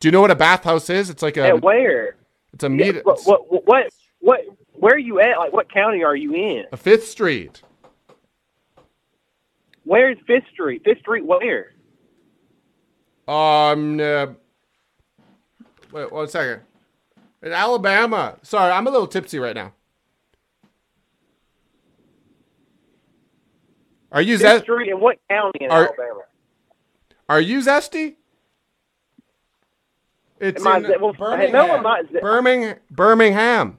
[0.01, 1.09] Do you know what a bathhouse is?
[1.11, 1.47] It's like a.
[1.49, 2.17] At where?
[2.53, 3.05] It's a Yeah, meet.
[3.07, 3.87] what, what, what,
[4.21, 4.41] what,
[4.75, 5.39] where are you at?
[5.39, 6.65] Like, what county are you in?
[6.73, 7.63] A Fifth Street.
[9.87, 10.83] Where's Fifth Street?
[10.85, 11.73] Fifth Street where?
[13.29, 14.01] Um.
[14.01, 14.27] Uh,
[15.93, 16.61] wait one second.
[17.43, 18.37] In Alabama.
[18.43, 19.73] Sorry, I'm a little tipsy right now.
[24.11, 24.65] Are you Fifth zest?
[24.65, 26.21] Street in what county in Are- Alabama?
[27.29, 28.15] Are you zesty?
[30.41, 31.53] It's Am in well, Birmingham.
[31.53, 32.77] no, not Birmingham.
[32.91, 33.79] Birmingham.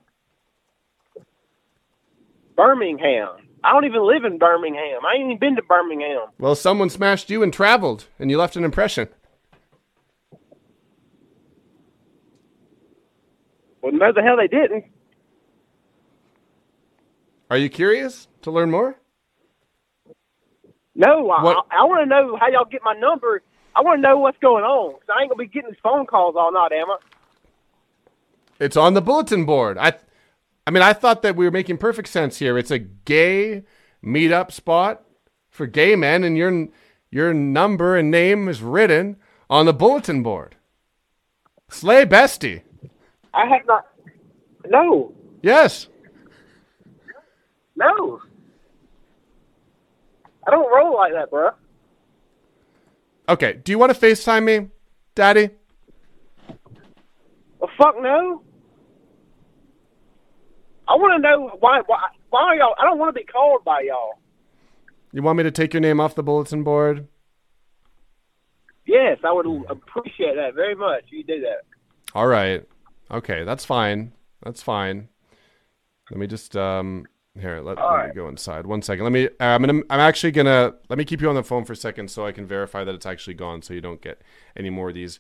[2.55, 3.46] Birmingham.
[3.63, 5.05] I don't even live in Birmingham.
[5.05, 6.27] I ain't even been to Birmingham.
[6.39, 9.09] Well, someone smashed you and traveled, and you left an impression.
[13.81, 14.85] Well, no, the hell they didn't.
[17.49, 18.97] Are you curious to learn more?
[20.95, 23.41] No, I, What- I, I want to know how y'all get my number.
[23.75, 24.93] I want to know what's going on.
[24.93, 26.97] 'cause I ain't gonna be getting these phone calls all night, am I?
[28.59, 29.77] It's on the bulletin board.
[29.77, 29.93] I,
[30.67, 32.57] I mean, I thought that we were making perfect sense here.
[32.57, 33.63] It's a gay
[34.03, 35.01] meetup spot
[35.49, 36.67] for gay men, and your
[37.09, 39.15] your number and name is written
[39.49, 40.57] on the bulletin board.
[41.69, 42.63] Slay bestie.
[43.33, 43.87] I have not.
[44.67, 45.87] No, Yes.
[47.77, 48.21] no.
[50.45, 51.53] I don't roll like that, bruh.
[53.29, 53.53] Okay.
[53.53, 54.67] Do you want to FaceTime me,
[55.15, 55.51] Daddy?
[57.59, 58.41] Well, fuck no.
[60.87, 61.81] I want to know why.
[61.85, 61.99] Why?
[62.29, 62.75] Why are y'all?
[62.79, 64.19] I don't want to be called by y'all.
[65.11, 67.07] You want me to take your name off the bulletin board?
[68.85, 71.03] Yes, I would appreciate that very much.
[71.09, 71.63] You do that.
[72.15, 72.63] All right.
[73.11, 74.13] Okay, that's fine.
[74.43, 75.09] That's fine.
[76.09, 77.05] Let me just um
[77.39, 78.65] here, let, let me go inside.
[78.65, 79.03] One second.
[79.03, 81.73] Let me I'm gonna I'm actually gonna let me keep you on the phone for
[81.73, 84.21] a second so I can verify that it's actually gone so you don't get
[84.55, 85.19] any more of these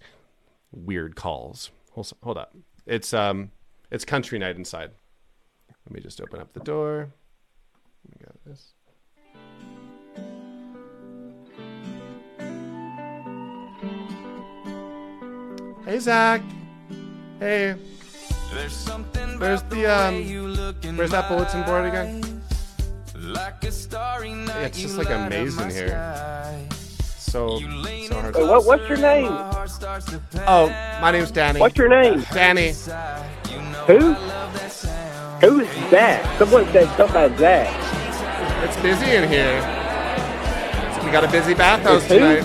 [0.71, 1.71] weird calls.
[1.91, 2.55] Hold, hold up.
[2.85, 3.51] It's um
[3.91, 4.91] it's country night inside.
[5.87, 7.07] Let me just open up the door.
[8.11, 8.73] We got this.
[15.85, 16.41] Hey Zach.
[17.39, 17.75] Hey.
[18.53, 20.15] There's something Where's about the um?
[20.15, 22.41] you look in Where's that bulletin board again?
[23.15, 24.47] like a starry night.
[24.47, 25.87] Yeah, it's just like a light up maze in here.
[25.87, 26.67] sky.
[26.99, 27.65] So so
[28.19, 28.35] hard.
[28.35, 29.31] Hey, what, what's your name?
[30.47, 30.67] Oh,
[30.99, 31.61] my name's Danny.
[31.61, 32.25] What's your name?
[32.33, 32.73] Danny.
[33.87, 34.15] Who?
[35.41, 36.37] Who's that?
[36.39, 37.69] Someone said something about Zach.
[38.63, 39.61] It's busy in here.
[41.05, 42.19] We got a busy bathhouse It's who?
[42.19, 42.43] tonight.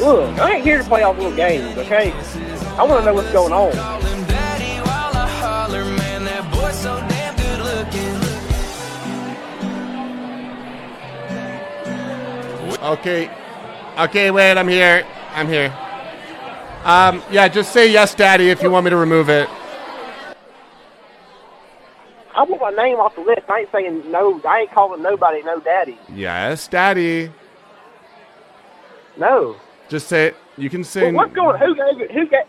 [0.00, 2.12] Look, I ain't here to play all little games, okay?
[2.76, 3.72] I want to know what's going on.
[3.72, 7.60] Daddy, while I holler, man, that boy's so damn good
[12.68, 12.82] looking.
[12.82, 13.30] Okay.
[13.98, 15.06] Okay, wait, I'm here.
[15.32, 15.74] I'm here.
[16.84, 19.48] Um, yeah, just say yes, Daddy, if you want me to remove it.
[22.36, 23.42] I want my name off the list.
[23.48, 24.40] I ain't saying no.
[24.46, 25.98] I ain't calling nobody no daddy.
[26.12, 27.30] Yes, Daddy.
[29.16, 29.56] No.
[29.88, 30.36] Just say it.
[30.58, 31.04] You can say.
[31.04, 31.58] Well, what's going?
[31.58, 32.12] Who gave it?
[32.12, 32.44] Who gave?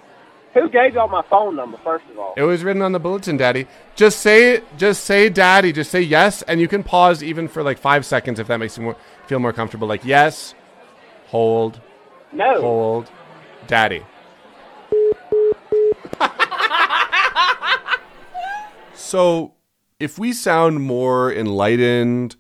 [0.54, 1.78] Who gave y'all my phone number?
[1.84, 2.34] First of all.
[2.36, 3.68] It was written on the bulletin, Daddy.
[3.96, 4.78] Just say, it.
[4.78, 5.72] just say, Daddy.
[5.72, 8.78] Just say yes, and you can pause even for like five seconds if that makes
[8.78, 8.96] you more,
[9.28, 9.88] feel more comfortable.
[9.88, 10.56] Like yes,
[11.28, 11.80] hold,
[12.34, 12.60] No.
[12.60, 13.12] hold,
[13.68, 14.04] Daddy.
[18.96, 19.54] so,
[20.00, 22.36] if we sound more enlightened,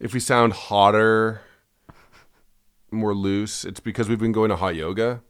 [0.00, 1.40] if we sound hotter,
[2.90, 5.22] more loose, it's because we've been going to hot yoga,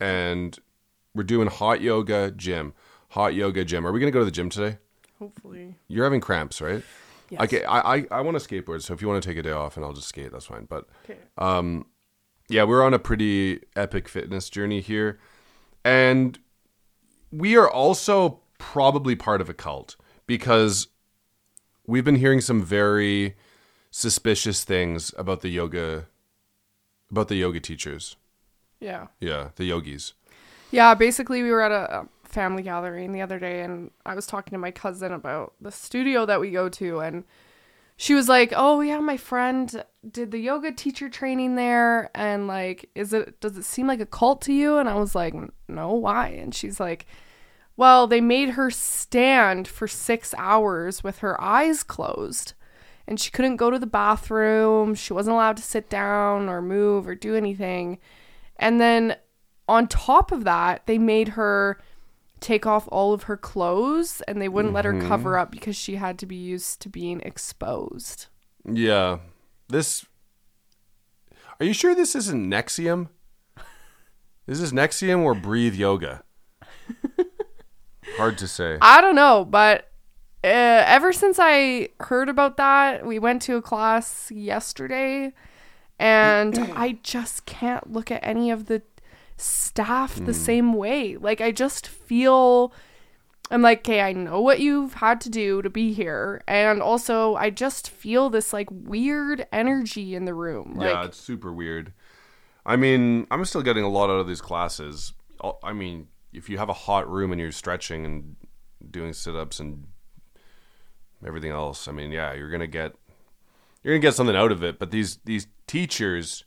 [0.00, 0.58] and
[1.14, 2.74] we're doing hot yoga gym.
[3.10, 3.86] Hot yoga gym.
[3.86, 4.78] Are we gonna go to the gym today?
[5.20, 5.76] Hopefully.
[5.86, 6.82] You're having cramps, right?
[7.30, 7.42] Yes.
[7.42, 9.52] Okay, I, I, I want to skateboard, so if you want to take a day
[9.52, 10.66] off and I'll just skate, that's fine.
[10.68, 11.18] But Okay.
[11.38, 11.86] um,
[12.48, 15.18] yeah, we're on a pretty epic fitness journey here,
[15.84, 16.38] and
[17.30, 20.88] we are also probably part of a cult because
[21.86, 23.36] we've been hearing some very
[23.90, 26.06] suspicious things about the yoga,
[27.10, 28.16] about the yoga teachers.
[28.80, 29.08] Yeah.
[29.20, 30.14] Yeah, the yogis.
[30.70, 34.50] Yeah, basically, we were at a, family gathering the other day, and I was talking
[34.50, 37.24] to my cousin about the studio that we go to, and
[37.96, 42.90] she was like, "Oh yeah, my friend did the yoga teacher training there, and like,
[42.96, 45.34] is it does it seem like a cult to you?" And I was like,
[45.68, 47.06] "No, why?" And she's like,
[47.76, 52.54] "Well, they made her stand for six hours with her eyes closed."
[53.06, 54.94] And she couldn't go to the bathroom.
[54.94, 57.98] She wasn't allowed to sit down or move or do anything.
[58.56, 59.16] And then
[59.68, 61.78] on top of that, they made her
[62.40, 65.06] take off all of her clothes and they wouldn't let her Mhm.
[65.08, 68.26] cover up because she had to be used to being exposed.
[68.64, 69.18] Yeah,
[69.68, 70.04] this.
[71.60, 73.08] Are you sure this isn't NXIVM?
[74.46, 76.22] Is this NXIVM or Breathe Yoga?
[78.16, 78.78] Hard to say.
[78.80, 79.90] I don't know, but
[80.42, 80.48] uh,
[80.86, 85.32] ever since I heard about that, we went to a class yesterday
[85.98, 88.82] and I just can't look at any of the
[89.36, 90.34] staff the Mm.
[90.34, 91.16] same way.
[91.16, 92.72] Like, I just feel.
[93.50, 96.42] I'm like, okay, I know what you've had to do to be here.
[96.48, 100.74] And also, I just feel this like weird energy in the room.
[100.76, 101.92] Like, yeah, it's super weird.
[102.64, 105.12] I mean, I'm still getting a lot out of these classes.
[105.62, 108.36] I mean, if you have a hot room and you're stretching and
[108.90, 109.86] doing sit-ups and
[111.26, 112.94] everything else, I mean, yeah, you're gonna get
[113.82, 114.78] you're gonna get something out of it.
[114.78, 116.44] But these these teachers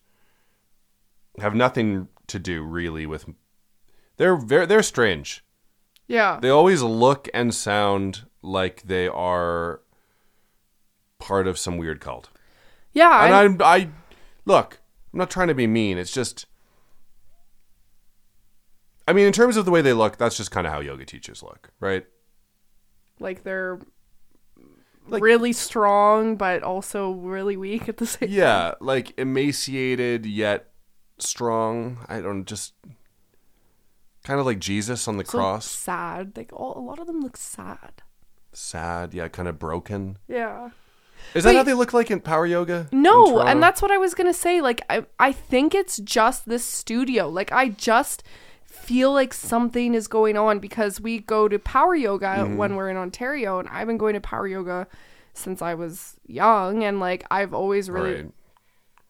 [1.39, 3.25] have nothing to do really with.
[4.17, 5.43] They're very they're strange.
[6.07, 6.39] yeah.
[6.41, 9.81] They always look and sound like they are
[11.19, 12.29] part of some weird cult.
[12.93, 13.25] Yeah.
[13.25, 13.89] and I'm, I
[14.45, 14.79] look.
[15.13, 15.97] I'm not trying to be mean.
[15.97, 16.45] It's just,
[19.07, 21.05] I mean, in terms of the way they look, that's just kind of how yoga
[21.05, 22.05] teachers look, right?
[23.19, 23.79] like they're
[25.07, 30.69] really strong but also really weak at the same Yeah, like emaciated yet
[31.17, 32.05] strong.
[32.07, 32.73] I don't just
[34.23, 35.65] kind of like Jesus on the So cross.
[35.65, 36.33] sad.
[36.35, 38.03] Like all, a lot of them look sad.
[38.53, 40.17] Sad, yeah, kind of broken.
[40.27, 40.69] Yeah.
[41.33, 42.87] Is that how they look like in Power Yoga?
[42.91, 44.61] No, and that's what I was gonna say.
[44.61, 47.27] Like I, I think it's just this studio.
[47.29, 48.23] Like I just
[48.81, 52.55] feel like something is going on because we go to power yoga Mhm.
[52.57, 54.87] when we're in Ontario, and I've been going to power yoga
[55.33, 58.31] since I was young, and like I've always really, Alright.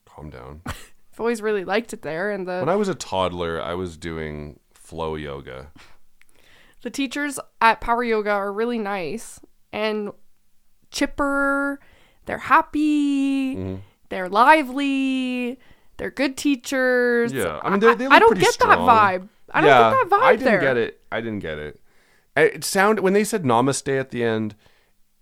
[0.05, 0.61] Calm down.
[0.65, 3.97] I've always really liked it there, and the when I was a toddler, I was
[3.97, 5.71] doing flow yoga.
[6.83, 9.39] the teachers at Power Yoga are really nice
[9.73, 10.11] and
[10.91, 11.79] chipper.
[12.25, 13.55] They're happy.
[13.55, 13.79] Mhm.
[14.09, 15.59] They're lively.
[15.97, 17.33] They're good teachers.
[17.33, 18.87] Yeah, I mean, they, they I look don't pretty get that strong.
[18.87, 19.27] vibe.
[19.51, 20.59] I don't yeah, get that vibe I didn't there.
[20.61, 21.01] get it.
[21.11, 21.79] I didn't get it.
[22.35, 24.55] It sounded when they said namaste at the end,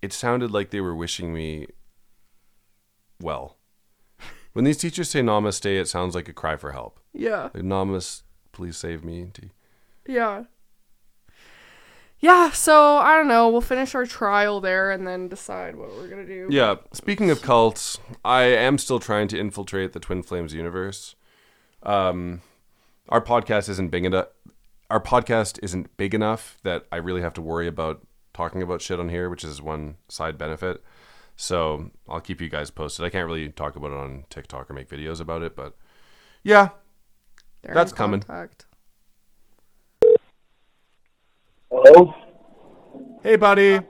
[0.02, 1.66] it sounded like they were wishing me
[3.20, 3.56] well.
[4.52, 6.98] When these teachers say namaste, it sounds like a cry for help.
[7.12, 7.50] Yeah.
[7.54, 8.22] Like, Namas,
[8.52, 9.30] please save me.
[10.06, 10.44] Yeah.
[12.18, 13.50] Yeah, so I don't know.
[13.50, 16.48] We'll finish our trial there and then decide what we're gonna do.
[16.50, 16.76] Yeah.
[16.92, 21.16] Speaking of cults, I am still trying to infiltrate the Twin Flames universe.
[21.82, 22.40] Um,
[23.08, 24.26] our podcast isn't big enough.
[24.90, 29.00] Our podcast isn't big enough that I really have to worry about talking about shit
[29.00, 30.82] on here, which is one side benefit.
[31.36, 33.04] So I'll keep you guys posted.
[33.04, 35.76] I can't really talk about it on TikTok or make videos about it, but
[36.42, 36.70] yeah,
[37.62, 38.20] They're that's in coming.
[38.20, 38.66] contact.
[41.70, 42.14] Hello?
[43.22, 43.80] Hey, buddy.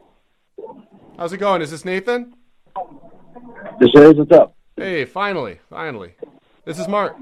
[1.18, 1.62] How's it going?
[1.62, 2.34] Is this Nathan?
[3.78, 4.56] This is what's up.
[4.76, 6.14] Hey, finally, finally.
[6.64, 7.16] This is Mark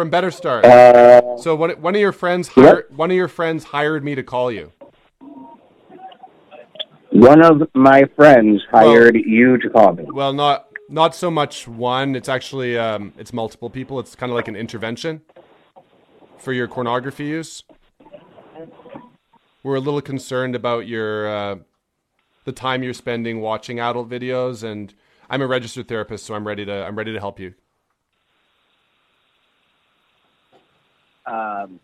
[0.00, 0.64] from Better Start.
[0.64, 4.22] Uh, so one one of your friends hired one of your friends hired me to
[4.22, 4.72] call you.
[7.10, 10.06] One of my friends hired you to call me.
[10.10, 12.16] Well, not not so much one.
[12.16, 14.00] It's actually um, it's multiple people.
[14.00, 15.20] It's kind of like an intervention
[16.38, 17.62] for your pornography use.
[19.62, 21.56] We're a little concerned about your uh,
[22.46, 24.94] the time you're spending watching adult videos, and
[25.28, 27.52] I'm a registered therapist, so I'm ready to I'm ready to help you.
[31.30, 31.80] Um,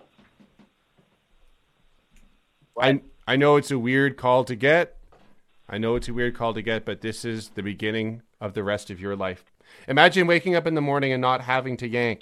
[2.81, 4.97] I I know it's a weird call to get.
[5.69, 8.63] I know it's a weird call to get, but this is the beginning of the
[8.63, 9.45] rest of your life.
[9.89, 12.21] Imagine waking up in the morning and not having to yank.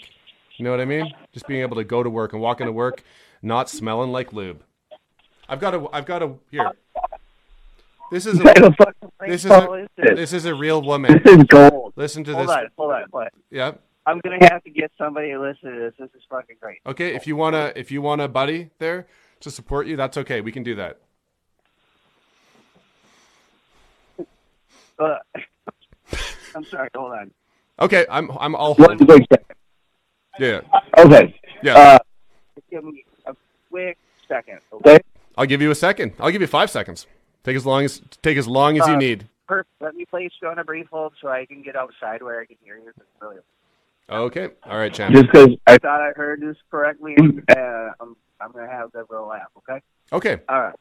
[0.56, 1.12] You know what I mean?
[1.32, 3.02] Just being able to go to work and walk into work,
[3.42, 4.62] not smelling like lube.
[5.48, 5.86] I've got a.
[5.92, 6.72] I've got a here.
[8.10, 8.44] This is a.
[8.44, 8.94] What the fuck
[9.26, 9.88] This is a.
[9.96, 10.16] this?
[10.16, 11.20] This is a real woman.
[11.24, 11.92] This is gold.
[11.96, 12.54] Listen to hold this.
[12.56, 13.30] on, hold on, hold on.
[13.50, 13.72] Yeah.
[14.06, 15.94] I'm gonna have to get somebody to listen to this.
[15.98, 16.78] This is fucking great.
[16.86, 17.14] Okay.
[17.14, 19.06] If you wanna, if you want a buddy there
[19.40, 20.40] to support you, that's okay.
[20.40, 20.98] We can do that.
[24.98, 25.16] Uh,
[26.54, 26.88] I'm sorry.
[26.94, 27.30] Hold on.
[27.80, 28.06] Okay.
[28.10, 28.30] I'm.
[28.38, 28.74] I'm all.
[28.74, 29.56] One quick second.
[30.38, 30.60] Yeah.
[30.98, 31.40] Okay.
[31.62, 31.74] Yeah.
[31.76, 31.98] Uh,
[32.70, 33.34] Give me a
[33.70, 33.98] quick
[34.28, 34.58] second.
[34.72, 34.94] Okay.
[34.96, 35.04] okay.
[35.36, 36.12] I'll give you a second.
[36.20, 37.06] I'll give you five seconds.
[37.42, 39.28] Take as long as take as long as you Uh, need.
[39.46, 39.70] Perfect.
[39.80, 42.46] Let me place you on a brief hold so I can get outside where I
[42.46, 42.88] can hear you.
[42.88, 43.44] It's brilliant.
[44.10, 44.48] Okay.
[44.64, 45.14] All right, champ.
[45.14, 47.16] Just because I I thought I heard this correctly.
[47.18, 49.48] Uh, I'm, I'm gonna have that little laugh.
[49.58, 49.80] Okay.
[50.12, 50.42] Okay.
[50.48, 50.74] All right.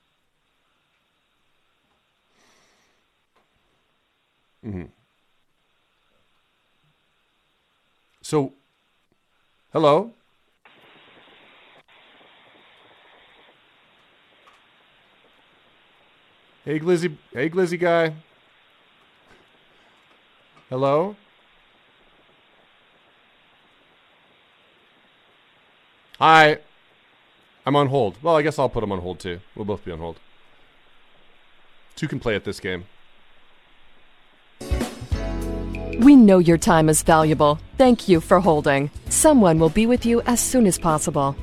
[4.63, 4.83] hmm
[8.21, 8.53] So,
[9.71, 10.11] hello.
[16.65, 17.15] Hey, Glizzy.
[17.33, 18.13] Hey, Glizzy guy.
[20.69, 21.15] Hello.
[26.19, 26.59] Hi.
[27.65, 28.21] I'm on hold.
[28.21, 29.39] Well, I guess I'll put him on hold too.
[29.55, 30.19] We'll both be on hold.
[31.95, 32.85] Two can play at this game.
[35.99, 37.59] We know your time is valuable.
[37.77, 38.89] Thank you for holding.
[39.09, 41.35] Someone will be with you as soon as possible.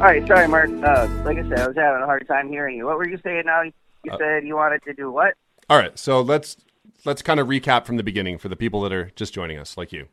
[0.00, 0.24] All right.
[0.28, 0.70] Sorry, Mark.
[0.70, 2.86] Uh, like I said, I was having a hard time hearing you.
[2.86, 3.62] What were you saying now?
[3.62, 5.34] You Uh, said you wanted to do what?
[5.70, 6.56] All right, so let's
[7.04, 9.76] let's kind of recap from the beginning for the people that are just joining us,
[9.76, 10.08] like you.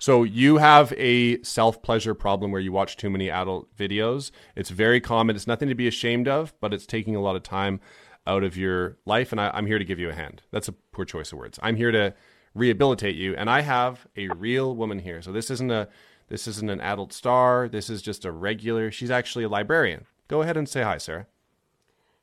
[0.00, 4.32] So you have a self pleasure problem where you watch too many adult videos.
[4.56, 5.36] It's very common.
[5.36, 7.80] It's nothing to be ashamed of, but it's taking a lot of time
[8.26, 10.42] out of your life, and I, I'm here to give you a hand.
[10.50, 11.58] That's a poor choice of words.
[11.62, 12.14] I'm here to
[12.54, 15.22] rehabilitate you, and I have a real woman here.
[15.22, 15.88] So this isn't a
[16.28, 17.68] this isn't an adult star.
[17.68, 18.90] This is just a regular.
[18.90, 20.06] She's actually a librarian.
[20.26, 21.26] Go ahead and say hi, Sarah.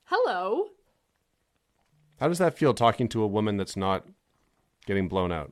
[0.03, 0.74] Hello.
[2.19, 4.05] How does that feel talking to a woman that's not
[4.85, 5.51] getting blown out?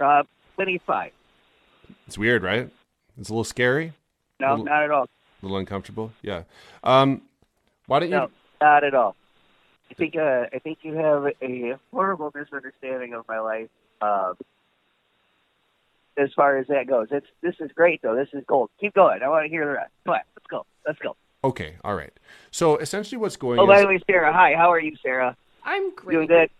[0.00, 0.24] Uh,
[0.56, 1.12] twenty-five.
[2.06, 2.68] It's weird, right?
[3.18, 3.92] It's a little scary,
[4.40, 5.04] No, Little- not at all.
[5.04, 5.08] a
[5.42, 6.12] little uncomfortable.
[6.22, 6.42] Yeah.
[6.82, 7.22] Um,
[7.86, 8.16] why don't you?
[8.16, 9.14] No, not at all.
[9.90, 13.68] I think uh, I think you have a horrible misunderstanding of my life.
[14.00, 14.32] Uh,
[16.16, 18.16] as far as that goes, it's this is great though.
[18.16, 18.70] This is gold.
[18.80, 19.22] Keep going.
[19.22, 19.92] I want to hear the rest.
[20.04, 20.66] Come on, let's go.
[20.86, 21.16] Let's go.
[21.44, 22.12] Okay, all right.
[22.50, 23.58] So essentially, what's going?
[23.58, 24.32] Oh, is, by the way, Sarah.
[24.32, 24.54] Hi.
[24.54, 25.36] How are you, Sarah?
[25.64, 26.50] I'm Doing good.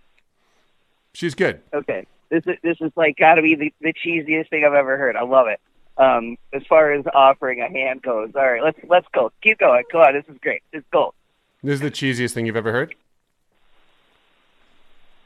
[1.13, 1.61] she's good.
[1.73, 2.07] Okay.
[2.31, 5.17] This is this is like got to be the, the cheesiest thing I've ever heard.
[5.17, 5.61] I love it.
[5.99, 9.31] Um, as far as offering a hand goes, all right, let's let's go.
[9.43, 9.85] Keep going.
[9.93, 10.15] Come on.
[10.15, 10.63] This is great.
[10.73, 11.15] This is gold.
[11.63, 12.95] This is the cheesiest thing you've ever heard.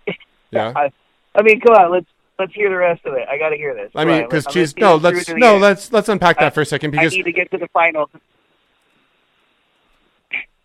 [0.53, 0.73] Yeah.
[0.77, 0.93] I,
[1.35, 1.91] I mean, come on.
[1.91, 2.07] Let's
[2.39, 3.27] let's hear the rest of it.
[3.29, 3.91] I got to hear this.
[3.97, 4.77] I mean, because I'm cheese.
[4.77, 6.99] No, let's through to the no, let's let's unpack that I- for a second I
[7.03, 8.09] because need to get to the final.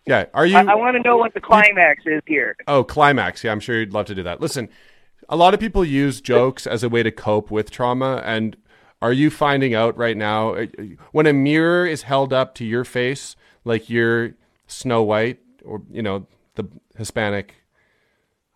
[0.06, 0.56] Yeah, are you?
[0.56, 2.56] I, I want to know what the climax is here.
[2.66, 3.44] Oh, climax.
[3.44, 4.40] Yeah, I'm sure you'd love to do that.
[4.40, 4.68] Listen,
[5.28, 8.22] a lot of people use jokes as a way to cope with trauma.
[8.24, 8.56] And
[9.00, 10.66] are you finding out right now uh,
[11.12, 14.34] when a mirror is held up to your face, like you're
[14.66, 16.26] Snow White or, you know,
[16.56, 17.54] the Hispanic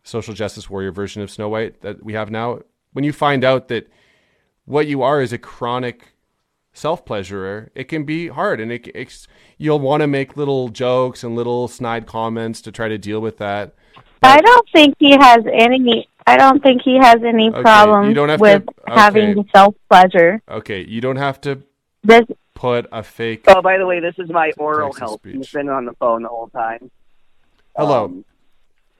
[0.03, 2.61] social justice warrior version of Snow White that we have now?
[2.93, 3.89] When you find out that
[4.65, 6.16] what you are is a chronic
[6.77, 9.27] self pleasurer, it can be hard, and it, it's
[9.59, 13.39] you'll want to make little jokes and little snide comments to try to deal with
[13.39, 13.75] that.
[14.21, 16.09] But, I don't think he has any.
[16.27, 19.75] I don't think he has any Okay, problem you don't have with to- having self
[19.91, 20.43] pleasure.
[20.49, 21.63] Okay, you don't have to
[22.05, 22.23] This
[22.55, 23.45] put a fake.
[23.49, 25.21] Oh, by the way, this is my oral Text to help.
[25.21, 25.37] speech.
[25.37, 26.91] He's been on the phone the whole time.
[27.77, 28.07] Hello.
[28.07, 28.25] Um,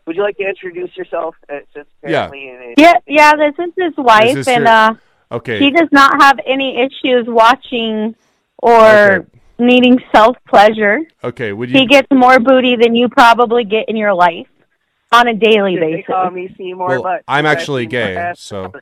[0.07, 1.35] would you like to introduce yourself?
[1.53, 2.31] Uh, since Yeah.
[2.33, 3.33] it- yeah, yeah.
[3.35, 4.95] This is his wife, is and your- uh,
[5.31, 5.59] Okay.
[5.59, 8.15] He does not have any issues watching
[8.59, 9.27] or Okay.
[9.59, 11.01] needing self pleasure.
[11.25, 11.53] Okay.
[11.53, 11.79] Would you?
[11.81, 14.47] He gets more booty than you probably get in your life
[15.13, 16.07] on a daily They basis.
[16.07, 18.73] call me Seymour, well, but I'm actually gay, so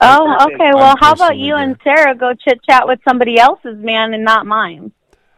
[0.00, 0.72] Oh, okay.
[0.74, 4.14] Well, I'm how about personally you and Sarah go chit chat with somebody else's man
[4.14, 4.92] and not mine?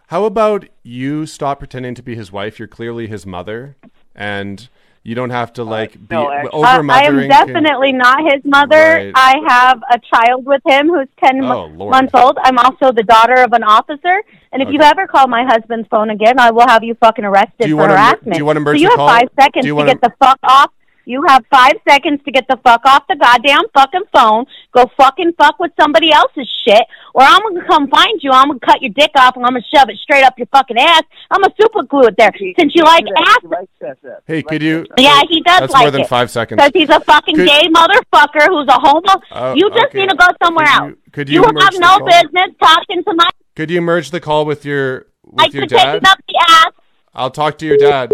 [0.09, 2.59] how about you stop pretending to be his wife?
[2.59, 3.77] You're clearly his mother,
[4.15, 4.69] and
[5.09, 7.29] you don't have to like be no, Uh, over I am mothering.
[7.31, 8.77] definitely not his mother.
[8.77, 9.13] Right.
[9.15, 12.37] I have a child with him who's 10 mo- Oh, months old.
[12.43, 14.17] I'm also the daughter of an officer.
[14.53, 17.71] And if you ever call my husband's phone again, I will have you fucking arrested
[17.71, 18.33] for harassment.
[18.35, 19.09] do you wanna merge so you have call?
[19.09, 20.71] five seconds to wanna- get the fuck off.
[21.09, 24.45] You have five seconds to get the fuck off the goddamn fucking phone.
[24.77, 26.83] Go fucking fuck with somebody else's shit,
[27.15, 28.31] or I'm gonna come find you.
[28.31, 30.77] I'm gonna cut your dick off and I'm gonna shove it straight up your fucking
[30.77, 31.01] ass.
[31.31, 32.31] I'm gonna super glue it there.
[32.61, 34.85] Since you like ass, Hey, could you?
[34.99, 36.09] yeah, he does That's like more than it.
[36.09, 36.59] five seconds.
[36.61, 39.23] Because he's a fucking Could- gay motherfucker who's a homo.
[39.33, 40.01] Oh, you just okay.
[40.01, 40.91] need to go somewhere Could else.
[40.91, 42.07] you- could you have merge the no call?
[42.07, 43.29] business talking to my.
[43.57, 45.97] Could you merge the call with your with I your could take dad?
[45.97, 46.73] it up the ass.
[47.15, 48.13] I'll talk to your dad.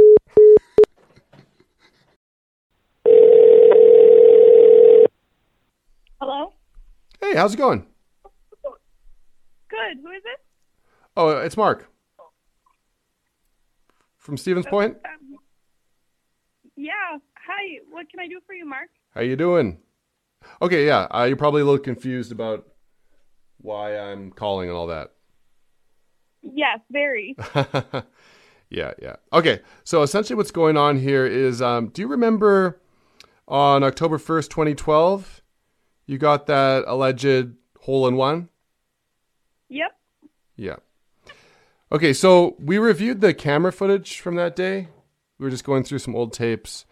[6.27, 6.55] Hello?
[7.21, 7.85] Hey, how's it going?
[9.69, 9.99] Good.
[10.03, 10.41] Who is it?
[11.19, 11.91] Oh, it's Mark
[14.17, 14.97] from Stevens Point.
[15.05, 15.37] Um,
[16.77, 17.19] yeah.
[17.47, 17.79] Hi.
[17.91, 18.89] What can I do for you, Mark?
[19.15, 19.81] How you doing?
[20.63, 22.69] Okay, yeah, uh, you're probably a little confused about
[23.59, 25.11] why I'm calling and all that.
[26.41, 27.37] Yes, very.
[28.71, 29.17] yeah, yeah.
[29.31, 32.81] Okay, so essentially what's going on here is um, do you remember
[33.47, 35.43] on October 1st, 2012,
[36.07, 38.49] you got that alleged hole in one?
[39.69, 39.97] Yep.
[40.57, 40.77] Yeah.
[41.93, 44.89] Okay, so we reviewed the camera footage from that day.
[45.39, 46.87] We were just going through some old tapes,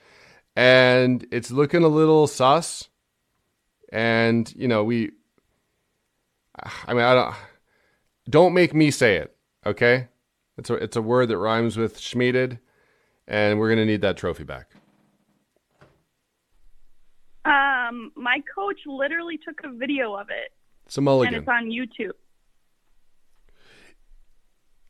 [0.55, 2.89] and it's looking a little sus.
[3.93, 5.13] And you know, we.
[6.87, 7.35] I mean, I don't.
[8.29, 9.35] Don't make me say it,
[9.67, 10.09] okay?
[10.57, 12.59] It's a it's a word that rhymes with schmieded,
[13.27, 14.71] and we're gonna need that trophy back.
[17.45, 20.53] Um, my coach literally took a video of it,
[20.87, 22.13] It's a and it's on YouTube.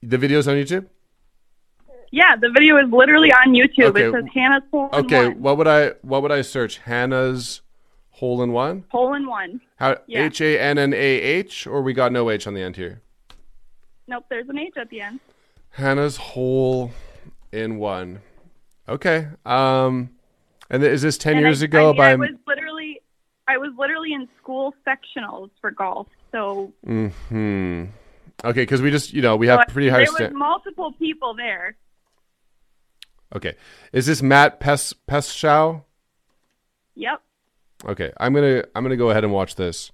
[0.03, 0.87] The video's on YouTube.
[2.11, 3.97] Yeah, the video is literally on YouTube.
[3.97, 4.07] Okay.
[4.09, 5.41] It says Hannah's hole in Okay, one.
[5.43, 6.79] what would I what would I search?
[6.79, 7.63] Hannah's
[8.11, 8.85] hole in one.
[8.91, 9.61] Hole in one.
[9.77, 12.77] How H A N N A H or we got no H on the end
[12.77, 13.01] here.
[14.07, 15.21] Nope, there's an H at the end.
[15.71, 16.91] Hannah's hole
[17.51, 18.21] in one.
[18.89, 19.29] Okay.
[19.47, 20.11] Um
[20.71, 23.01] and is this 10 And years I, ago I, mean, by I was literally,
[23.49, 26.09] I was literally in school sectionals for golf.
[26.31, 27.89] So Mhm.
[28.45, 31.35] Okay, cuz we just, you know, we have pretty high There sta- was multiple people
[31.35, 31.77] there.
[33.35, 33.55] Okay.
[33.93, 35.85] Is this Matt Pes Peschow?
[36.95, 37.23] Yep.
[37.87, 38.13] Okay.
[38.19, 39.91] I'm going to I'm to go ahead and watch this.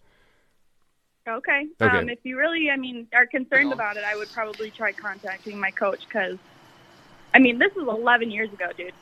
[1.29, 1.67] Okay.
[1.81, 1.99] Okay.
[1.99, 5.61] Um, if you really, I mean, are concerned about it, I would probably try contacting
[5.61, 6.39] my coach because,
[7.35, 8.95] I mean, this is 11 years ago, dude.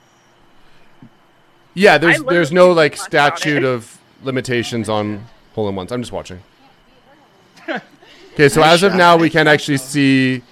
[1.77, 5.93] Yeah, there's there's no like statute of limitations on hole in ones.
[5.93, 6.41] I'm just watching.
[8.35, 10.43] Okay, so as of now, we can actually see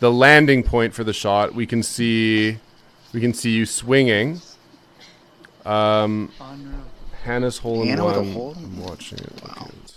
[0.00, 1.54] the landing point for the shot.
[1.54, 2.56] We can see
[3.12, 4.40] we can see you swinging.
[5.66, 6.32] Um,
[7.22, 8.32] Hannah's hole in Hannah with a one.
[8.32, 9.32] hole I'm watching it.
[9.44, 9.94] Okay, let's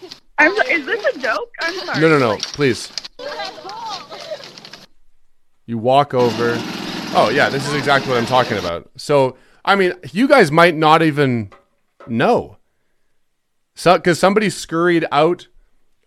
[0.00, 0.08] see.
[0.38, 1.52] I'm, so- is this a joke?
[1.60, 2.00] I'm sorry.
[2.00, 2.92] No, no, no, please.
[5.66, 6.54] You walk over.
[7.16, 8.88] Oh, yeah, this is exactly what I'm talking about.
[8.96, 11.50] So, I mean, you guys might not even
[12.06, 12.58] know.
[13.74, 15.48] So, because somebody scurried out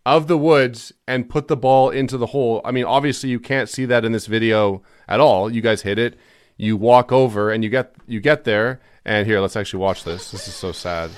[0.06, 2.62] of the woods and put the ball into the hole.
[2.64, 5.52] I mean, obviously you can't see that in this video at all.
[5.52, 6.18] You guys hit it.
[6.56, 8.80] You walk over and you get you get there.
[9.04, 10.32] And here, let's actually watch this.
[10.32, 11.12] This is so sad.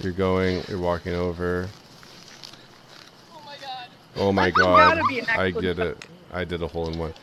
[0.00, 0.62] You're going.
[0.68, 1.68] You're walking over.
[4.16, 4.94] Oh my god!
[4.94, 6.06] gotta be an I did it.
[6.32, 7.14] I did a hole in one.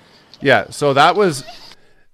[0.41, 0.69] Yeah.
[0.71, 1.45] So that was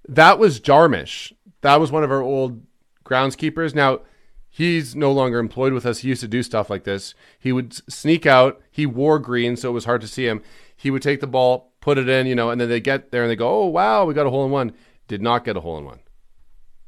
[0.07, 1.33] that was Jarmish.
[1.61, 2.61] That was one of our old
[3.05, 3.73] groundskeepers.
[3.73, 4.01] Now
[4.49, 5.99] he's no longer employed with us.
[5.99, 7.15] He used to do stuff like this.
[7.39, 8.61] He would sneak out.
[8.69, 10.41] He wore green, so it was hard to see him.
[10.75, 13.23] He would take the ball, put it in, you know, and then they get there
[13.23, 14.73] and they go, "Oh wow, we got a hole in one."
[15.07, 15.99] Did not get a hole in one.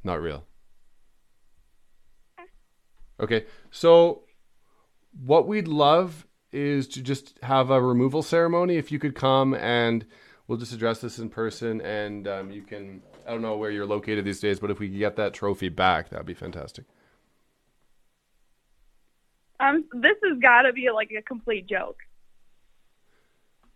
[0.03, 0.45] Not real.
[3.19, 4.23] Okay, so
[5.23, 8.77] what we'd love is to just have a removal ceremony.
[8.77, 10.05] If you could come and
[10.47, 13.01] we'll just address this in person, and um, you can.
[13.25, 15.69] I don't know where you're located these days, but if we could get that trophy
[15.69, 16.85] back, that'd be fantastic.
[19.59, 21.97] Um, this has got to be like a complete joke.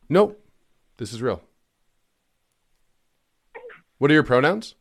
[0.10, 0.44] Nope,
[0.98, 1.42] this is real.
[3.98, 4.76] What are your pronouns?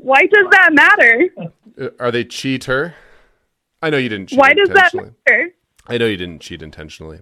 [0.00, 1.28] Why does that matter?
[1.80, 2.94] Uh, Are they cheater?
[3.82, 5.50] I know you didn't cheat Why does that matter?
[5.86, 7.20] I know you didn't cheat intentionally.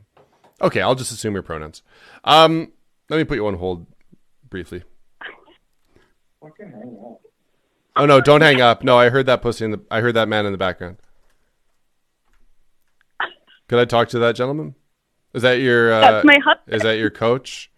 [0.60, 1.82] Okay, I'll just assume your pronouns.
[2.24, 2.72] Um,
[3.08, 3.86] let me put you on hold
[4.48, 4.82] briefly.
[7.96, 8.84] Oh no, don't hang up.
[8.84, 10.98] No, I heard that pussy in the I heard that man in the background.
[13.68, 14.74] Could I talk to that gentleman?
[15.34, 16.74] Is that your uh, That's my husband.
[16.74, 17.70] Is that your coach?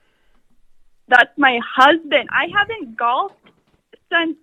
[1.09, 2.29] That's my husband.
[2.31, 3.35] I haven't golfed
[4.13, 4.37] since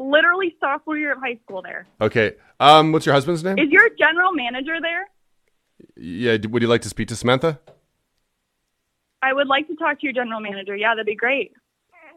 [0.00, 1.86] literally sophomore year of high school there.
[2.00, 2.32] Okay.
[2.58, 3.58] Um, what's your husband's name?
[3.58, 5.08] Is your general manager there?
[5.96, 7.60] yeah, would you like to speak to Samantha?
[9.22, 10.76] I would like to talk to your general manager.
[10.76, 11.52] Yeah, that'd be great.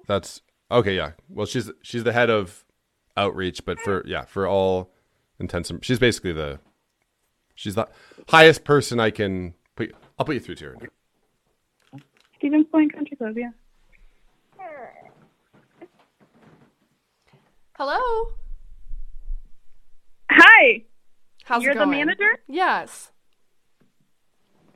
[0.08, 0.96] That's okay.
[0.96, 1.12] Yeah.
[1.30, 2.66] Well, she's she's the head of
[3.18, 4.92] outreach, but for yeah, for all
[5.40, 6.60] intents and she's basically the
[7.56, 7.88] she's the
[8.30, 9.90] highest person I can put.
[9.90, 10.78] You, I'll put you through to her.
[12.38, 13.52] Stevens Point Country Club, yeah.
[17.78, 18.34] Hello.
[20.30, 20.84] Hi.
[21.46, 21.90] How's You're it going?
[21.90, 22.40] the manager?
[22.48, 23.11] Yes.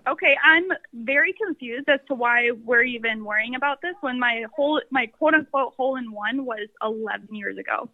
[0.08, 4.82] Okay, I'm very confused as to why we're even worrying about this when my whole
[4.91, 7.89] my quote unquote hole in one was 11 years ago.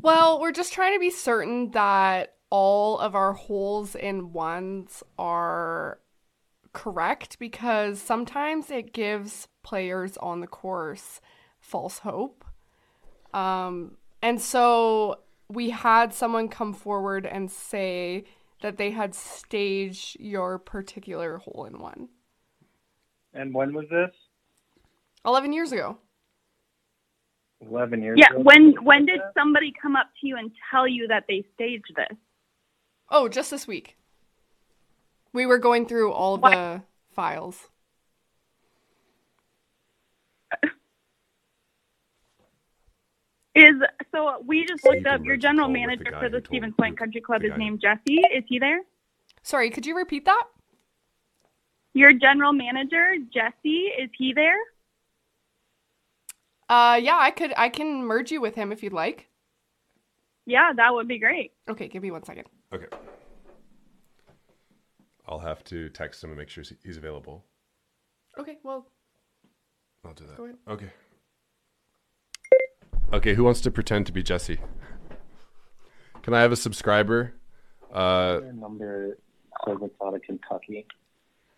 [0.00, 5.98] Well, we're just trying to be certain that all of our holes in ones are
[6.72, 11.20] correct because sometimes it gives players on the course
[11.58, 12.44] false hope.
[13.32, 18.24] Um, and so we had someone come forward and say
[18.60, 22.08] that they had staged your particular hole in one
[23.34, 24.10] And when was this?
[25.24, 25.98] 11 years ago.
[27.62, 28.40] 11 years Yeah, ago?
[28.42, 32.16] when when did somebody come up to you and tell you that they staged this?
[33.10, 33.96] Oh, just this week.
[35.32, 36.82] We were going through all the
[37.12, 37.68] files.
[43.60, 43.76] Is
[44.12, 46.98] so we just looked up your general the the manager for the told Stevens Point
[46.98, 48.22] Country Club the is named Jesse.
[48.34, 48.80] Is he there?
[49.42, 50.44] Sorry, could you repeat that?
[51.92, 54.56] Your general manager, Jesse, is he there?
[56.68, 59.28] Uh yeah, I could I can merge you with him if you'd like.
[60.46, 61.52] Yeah, that would be great.
[61.68, 62.46] Okay, give me one second.
[62.72, 62.86] Okay.
[65.28, 67.44] I'll have to text him and make sure he's available.
[68.38, 68.86] Okay, well,
[70.04, 70.36] I'll do that.
[70.36, 70.56] Go ahead.
[70.68, 70.90] Okay.
[73.12, 74.58] Okay, who wants to pretend to be Jesse?
[76.22, 77.34] Can I have a subscriber?
[77.92, 79.18] Uh, number
[79.66, 80.86] says it's out of Kentucky.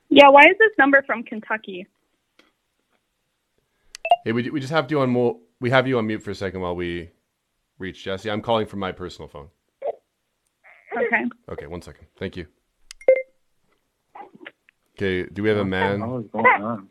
[0.08, 1.86] Yeah, why is this number from Kentucky?
[4.24, 6.34] hey, we, we just have you on mo- we have you on mute for a
[6.34, 7.10] second while we
[7.78, 8.30] reach Jesse.
[8.30, 9.48] I'm calling from my personal phone.
[10.96, 11.24] Okay.
[11.50, 12.06] Okay, one second.
[12.18, 12.46] Thank you.
[14.96, 16.06] Okay, do we have a man?
[16.08, 16.88] What is going on?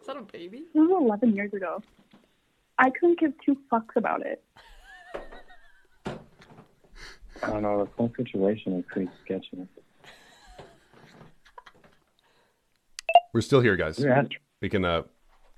[0.00, 0.64] Is that a baby?
[0.74, 1.82] This was 11 years ago.
[2.82, 4.42] I couldn't give two fucks about it.
[6.04, 7.84] I don't know.
[7.84, 9.68] The whole situation is pretty sketchy.
[13.32, 14.00] We're still here, guys.
[14.00, 14.24] Yeah.
[14.60, 15.02] We can uh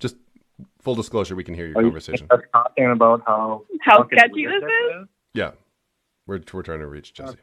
[0.00, 0.16] just
[0.82, 2.28] full disclosure, we can hear your Are you conversation.
[2.30, 4.70] just talking about how How sketchy this this
[5.02, 5.08] is?
[5.32, 5.52] Yeah.
[6.26, 7.38] We're we're trying to reach Jesse.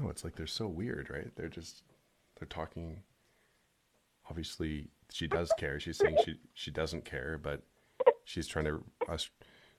[0.00, 1.30] No, it's like they're so weird, right?
[1.36, 1.82] They're just
[2.38, 3.02] they're talking
[4.28, 5.78] obviously she does care.
[5.80, 7.62] She's saying she she doesn't care, but
[8.24, 9.28] she's trying to us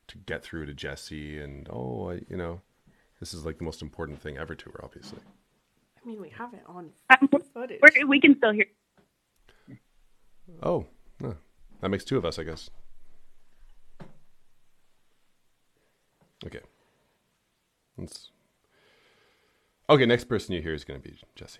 [0.08, 2.62] to get through to Jesse and oh, I, you know,
[3.20, 5.20] this is like the most important thing ever to her obviously.
[6.04, 6.90] I mean, we have it on
[7.54, 7.80] footage.
[7.82, 8.66] we're, we can still hear.
[10.64, 10.86] Oh,
[11.20, 11.36] no.
[11.80, 12.70] that makes two of us, I guess.
[16.46, 16.62] Okay.
[17.98, 18.32] Let's...
[19.92, 21.60] Okay, next person you hear is going to be Jesse.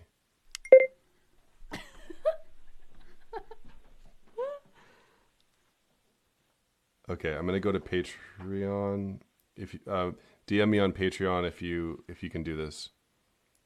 [7.10, 9.20] Okay, I'm going to go to Patreon.
[9.58, 10.12] If you, uh,
[10.48, 12.92] DM me on Patreon if you if you can do this,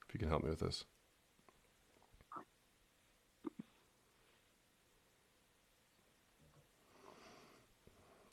[0.07, 0.83] if you can help me with this.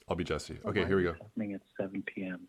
[0.09, 0.61] I'll be Jesse.
[0.65, 1.13] Okay, here we go.
[1.13, 2.49] Happening at 7 p.m.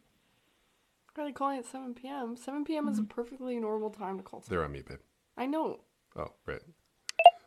[1.15, 2.35] Why are they calling it 7 p.m.?
[2.35, 2.87] 7 p.m.
[2.87, 3.09] is a mm-hmm.
[3.09, 4.41] perfectly normal time to call.
[4.41, 4.49] someone.
[4.57, 4.97] They're on mute, babe.
[5.37, 5.81] I know.
[6.15, 6.61] Oh, right.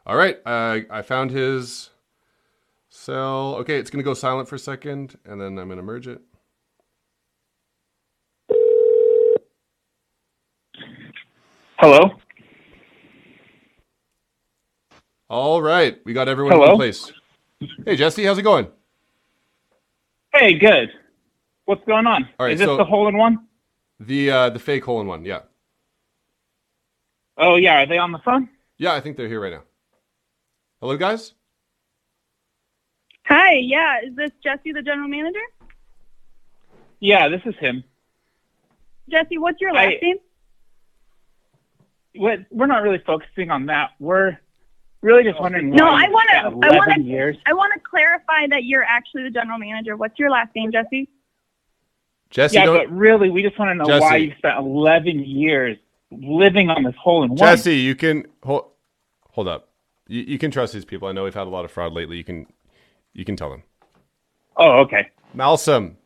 [0.07, 0.39] All right.
[0.47, 1.91] I I found his
[2.89, 3.57] cell.
[3.61, 6.21] Okay, it's gonna go silent for a second, and then I'm gonna merge it.
[11.79, 12.13] Hello.
[15.29, 16.77] All right, we got everyone in Hello?
[16.77, 17.13] place.
[17.85, 18.69] Hey, Jesse, how's it going?
[20.33, 20.91] Hey, good.
[21.65, 22.29] What's going on?
[22.39, 23.46] All right, Is this so- the hole in one?
[24.01, 25.25] The uh, the fake hole in one.
[25.25, 25.41] Yeah,
[27.39, 28.49] Oh yeah, are they on the phone?
[28.79, 28.93] yeah.
[28.95, 29.63] I think they're here right now.
[30.81, 31.33] Hello, guys.
[33.27, 35.41] Hi, yeah, is this Jesse, the general manager?
[37.01, 37.83] Yeah, this is him.
[39.11, 40.17] Jesse, what's your last I- name?
[42.19, 43.91] What, we're not really focusing on that.
[43.99, 44.39] We're
[45.03, 46.37] really just wondering No, why I want to.
[46.67, 47.35] I want to.
[47.47, 49.97] I want to clarify that you're actually the general manager.
[49.97, 51.09] What's your last name, Jesse?
[52.31, 54.01] Jesse, yeah, don't- but really, we just want to know Jesse.
[54.01, 55.77] why you spent 11 years
[56.11, 57.39] living on this hole in one.
[57.39, 58.67] Jesse, you can hold.
[59.33, 59.69] Hold up.
[60.09, 61.09] You, you can trust these people.
[61.09, 62.17] I know we've had a lot of fraud lately.
[62.17, 62.47] You can,
[63.13, 63.63] you can tell them.
[64.57, 65.11] Oh, okay.
[65.37, 65.97] Malsum.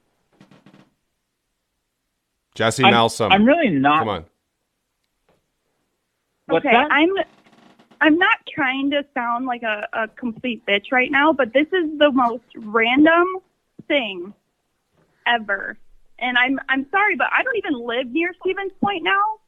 [2.54, 3.30] Jesse I'm- Malsum.
[3.32, 4.24] I'm really not- Come on.
[6.46, 6.90] What's okay, that?
[6.90, 7.10] I'm.
[8.02, 11.98] I'm not trying to sound like a, a complete bitch right now, but this is
[11.98, 13.26] the most random
[13.88, 14.32] thing
[15.26, 15.76] ever.
[16.20, 19.40] And I'm I'm sorry, but I don't even live near Stevens Point now.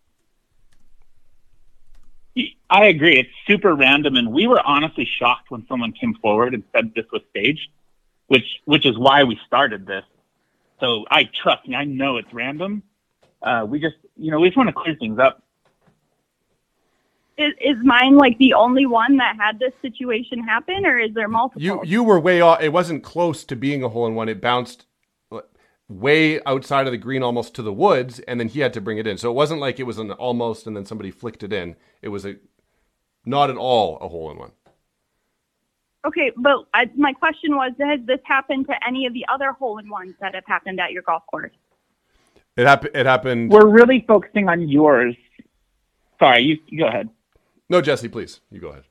[2.71, 3.19] I agree.
[3.19, 7.05] It's super random, and we were honestly shocked when someone came forward and said this
[7.13, 7.69] was staged,
[8.29, 10.05] which which is why we started this.
[10.81, 11.77] So I trust me.
[11.77, 12.83] I know it's random.
[13.43, 15.43] Uh, we just, you know, we just want to clear things up.
[17.37, 21.29] Is is mine like the only one that had this situation happen, or is there
[21.29, 21.63] multiple?
[21.63, 22.63] You you were way off.
[22.63, 24.31] It wasn't close to being a hole in one.
[24.31, 24.87] It bounced
[26.01, 28.99] way outside of the green, almost to the woods, and then he had to bring
[28.99, 29.19] it in.
[29.19, 31.77] So it wasn't like it was an almost, and then somebody flicked it in.
[32.01, 32.37] It was a
[33.25, 34.53] not at all a hole in one.
[36.07, 39.79] Okay, but I, my question was: Has this happened to any of the other hole
[39.79, 41.53] in ones that have happened at your golf course?
[42.57, 42.97] It happened.
[42.97, 43.51] It happened.
[43.51, 45.17] We're really focusing on yours.
[46.19, 47.09] Sorry, you, you go ahead.
[47.69, 48.85] No, Jesse, please, you go ahead.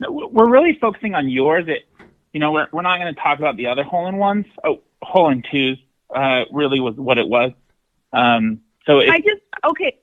[0.00, 1.64] No, we're really focusing on yours.
[1.68, 1.88] It,
[2.32, 4.46] you know, we're we're not going to talk about the other hole in ones.
[4.64, 5.78] Oh, hole in twos.
[6.14, 7.52] Uh, really was what it was.
[8.12, 9.98] Um, so it, I just okay.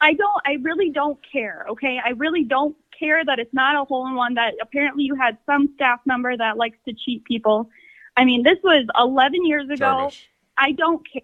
[0.00, 0.42] I don't.
[0.46, 1.66] I really don't care.
[1.70, 4.34] Okay, I really don't care that it's not a hole in one.
[4.34, 7.70] That apparently you had some staff member that likes to cheat people.
[8.16, 10.10] I mean, this was 11 years ago.
[10.56, 11.22] I don't care.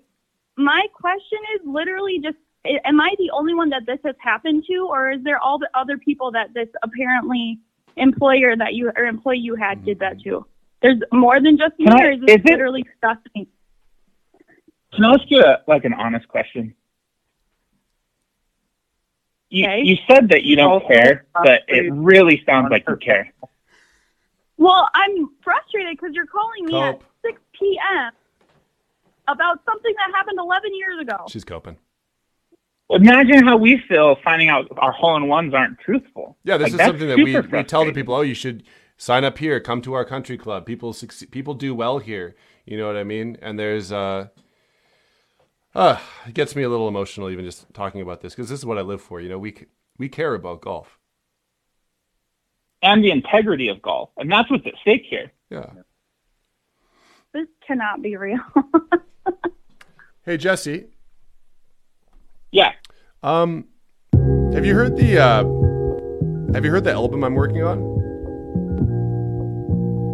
[0.56, 4.86] My question is literally just: Am I the only one that this has happened to,
[4.88, 7.58] or is there all the other people that this apparently
[7.96, 10.46] employer that you or employee you had did that to?
[10.82, 13.18] There's more than just me, Can I- or is this is it- literally stuff?
[13.34, 16.74] Can I ask you a, like an honest question?
[19.50, 23.32] You, you said that you don't care, but it really sounds like you care.
[24.56, 27.02] Well, I'm frustrated because you're calling me Cope.
[27.24, 28.12] at 6 p.m.
[29.28, 31.24] about something that happened 11 years ago.
[31.28, 31.76] She's coping.
[32.90, 36.36] Imagine how we feel finding out our hole in ones aren't truthful.
[36.44, 38.14] Yeah, this Like, is something that we, we tell the people.
[38.14, 38.64] Oh, you should
[38.96, 39.60] sign up here.
[39.60, 40.66] Come to our country club.
[40.66, 42.34] People succeed, people do well here.
[42.66, 43.36] You know what I mean?
[43.42, 44.28] And there's uh,
[45.74, 48.66] uh it gets me a little emotional even just talking about this because this is
[48.66, 49.20] what I live for.
[49.20, 49.54] You know, we
[49.98, 50.98] we care about golf.
[52.82, 55.32] and the integrity of golf, and that's what's at stake here.
[55.50, 55.70] Yeah.
[57.32, 58.38] This cannot be real.
[60.26, 60.86] Hey Jesse.
[62.50, 62.72] Yeah.
[63.22, 63.66] Um,
[64.54, 65.44] have you heard the uh,
[66.54, 67.93] have you heard the album I'm working on?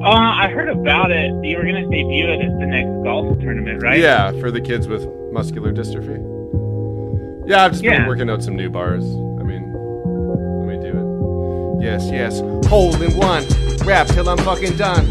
[0.03, 1.30] Uh, I heard about it.
[1.44, 4.01] You were going to debut it at the next golf tournament, right?
[4.01, 6.16] Yeah, for the kids with muscular dystrophy.
[7.46, 8.09] Yeah, I've just been Yeah.
[8.09, 9.05] working out some new bars.
[9.05, 10.96] I mean, let me do
[11.80, 11.84] it.
[11.84, 12.40] Yes, yes.
[12.68, 13.44] Hole in one.
[13.84, 15.07] Rap till I'm fucking done.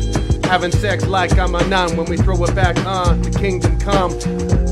[0.45, 3.21] Having sex like I'm a nun when we throw it back on.
[3.21, 4.13] The kingdom come.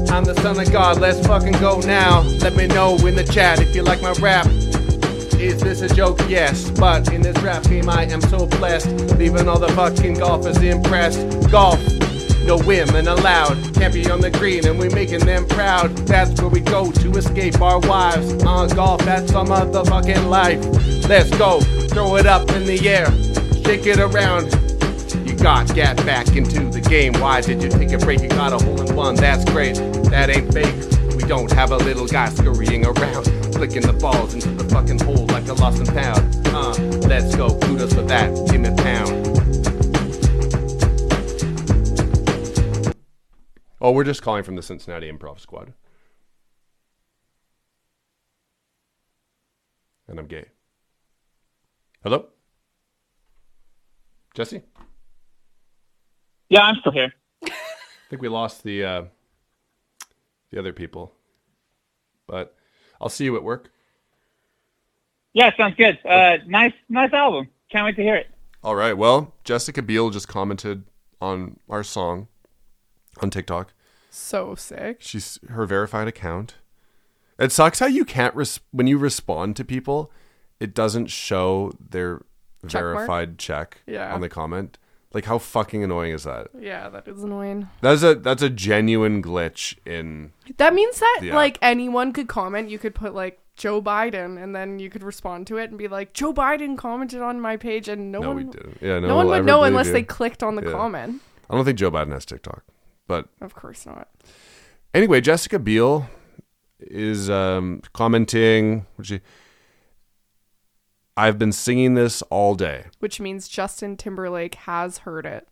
[0.09, 0.99] I'm the son of God.
[0.99, 2.21] Let's fucking go now.
[2.41, 4.47] Let me know in the chat if you like my rap.
[5.39, 6.19] Is this a joke?
[6.27, 6.71] Yes.
[6.71, 8.89] But in this rap game, I am so blessed.
[9.17, 11.51] Leaving all the fucking golfers impressed.
[11.51, 11.79] Golf.
[12.43, 13.55] No women allowed.
[13.75, 15.95] Can't be on the green and we making them proud.
[16.07, 18.43] That's where we go to escape our wives.
[18.45, 20.63] On golf, that's our motherfucking life.
[21.07, 21.59] Let's go.
[21.89, 23.05] Throw it up in the air.
[23.63, 24.51] Shake it around.
[25.27, 27.13] You got get back into the game.
[27.13, 28.21] Why did you take a break?
[28.21, 29.13] You got a hole in one.
[29.13, 29.75] That's great.
[30.09, 31.15] That ain't fake.
[31.15, 35.47] We don't have a little guy scurrying around, flicking the balls the fucking hole like
[35.47, 36.47] a lost and found.
[36.47, 36.73] Uh,
[37.07, 37.57] let's go.
[37.59, 38.33] Kudos for that.
[38.49, 39.27] Give me a pound.
[43.79, 45.73] Oh, we're just calling from the Cincinnati Improv Squad.
[50.07, 50.45] And I'm gay.
[52.03, 52.27] Hello?
[54.33, 54.61] Jesse?
[56.49, 57.13] Yeah, I'm still here.
[57.43, 57.49] I
[58.09, 59.03] think we lost the uh,
[60.49, 61.13] the other people.
[62.27, 62.55] But
[63.01, 63.71] I'll see you at work.
[65.37, 65.99] Yeah, sounds good.
[66.03, 67.47] Uh, nice, nice album.
[67.71, 68.27] Can't wait to hear it.
[68.63, 68.97] All right.
[68.97, 70.85] Well, Jessica Biel just commented
[71.21, 72.27] on our song
[73.21, 73.71] on TikTok.
[74.09, 74.97] So sick.
[74.99, 76.55] She's her verified account.
[77.37, 80.11] It sucks how you can't res- when you respond to people,
[80.59, 82.23] it doesn't show their
[82.67, 82.95] Check mark?
[82.97, 84.11] verified check Yeah.
[84.15, 84.79] on the comment.
[85.13, 86.47] Like how fucking annoying is that?
[86.57, 87.69] Yeah, that is annoying.
[87.81, 91.35] That's a that's a genuine glitch in That means that Yeah.
[91.35, 92.71] like anyone could comment.
[92.71, 95.87] You could put like Joe Biden, and then you could respond to it and be
[95.87, 98.53] like, Joe Biden commented on my page, and no, No, one.
[98.81, 99.93] Yeah, no no one would know unless you.
[99.93, 100.71] they clicked on the Yeah.
[100.71, 101.21] comment.
[101.49, 102.63] I don't think Joe Biden has TikTok.
[103.07, 104.09] But Of course not.
[104.93, 106.07] anyway, Jessica Biel
[106.79, 108.85] is um, commenting.
[109.01, 109.21] she-
[111.15, 112.85] I've been singing this all day.
[112.99, 115.47] Which means Justin Timberlake has heard it.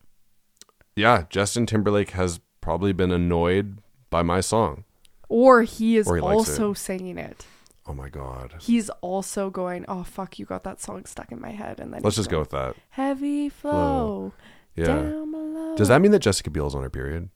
[0.96, 3.80] Yeah, Justin Timberlake has probably been annoyed
[4.12, 4.84] by my song.
[5.28, 6.78] Or he is Or he also it.
[6.78, 7.46] singing it.
[7.88, 8.56] Oh my god.
[8.60, 12.02] He's also going, oh fuck, you got that song stuck in my head, and then
[12.02, 12.76] Let's just go with that.
[12.90, 14.34] Heavy Flow.
[14.76, 14.86] Yeah.
[14.86, 15.76] Down below.
[15.76, 17.30] Does that mean that Jessica Biel's on her period?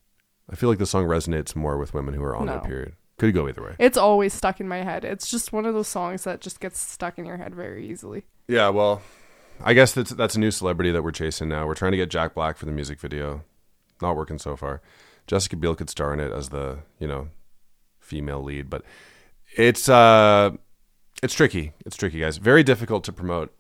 [0.49, 2.93] I feel like the song resonates more with women who are on their period.
[3.19, 3.75] Could go either way.
[3.77, 5.03] It's always stuck in my head.
[5.03, 8.23] It's just one of those songs that just gets stuck in your head very easily.
[8.47, 9.01] Yeah, well,
[9.61, 11.67] I guess that's that's a new celebrity that we're chasing now.
[11.67, 13.43] We're trying to get Jack Black for the music video.
[14.01, 14.81] Not working so far.
[15.27, 17.27] Jessica Biel could star in it as the, you know,
[17.99, 18.83] female lead, but
[19.55, 20.51] it's uh
[21.21, 21.73] it's tricky.
[21.85, 22.37] It's tricky, guys.
[22.37, 23.53] Very difficult to promote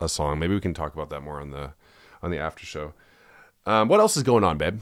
[0.00, 0.38] a song.
[0.38, 1.72] Maybe we can talk about that more on the
[2.22, 2.92] on the after show.
[3.66, 4.80] Um, what else is going on, babe?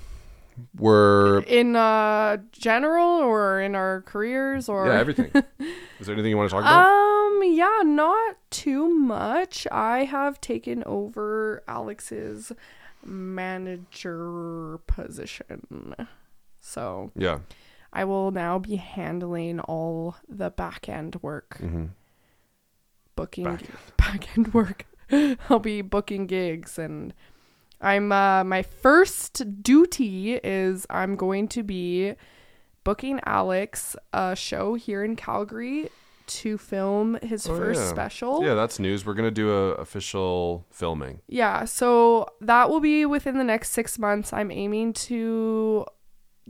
[0.77, 5.31] We're In uh general or in our careers or yeah, everything.
[5.99, 6.87] is there anything you want to talk about?
[6.87, 9.67] Um yeah, not too much.
[9.73, 12.53] I have taken over Alex's
[13.03, 15.95] manager position.
[16.61, 17.39] So yeah.
[17.93, 21.59] I will now be handling all the back end work.
[21.61, 21.87] Mm-hmm.
[23.17, 23.59] Booking
[23.99, 24.87] back end work.
[25.51, 27.13] I'll be booking gigs and
[27.81, 32.15] I'm uh my first duty is I'm going to be
[32.85, 35.91] booking Alex a show here in Calgary
[36.29, 37.89] to film his Oh, first yeah.
[37.91, 38.43] special.
[38.45, 39.05] Yeah, that's news.
[39.05, 41.21] We're gonna do a official filming.
[41.29, 44.33] Yeah, so that will be within the next six months.
[44.33, 45.85] I'm aiming to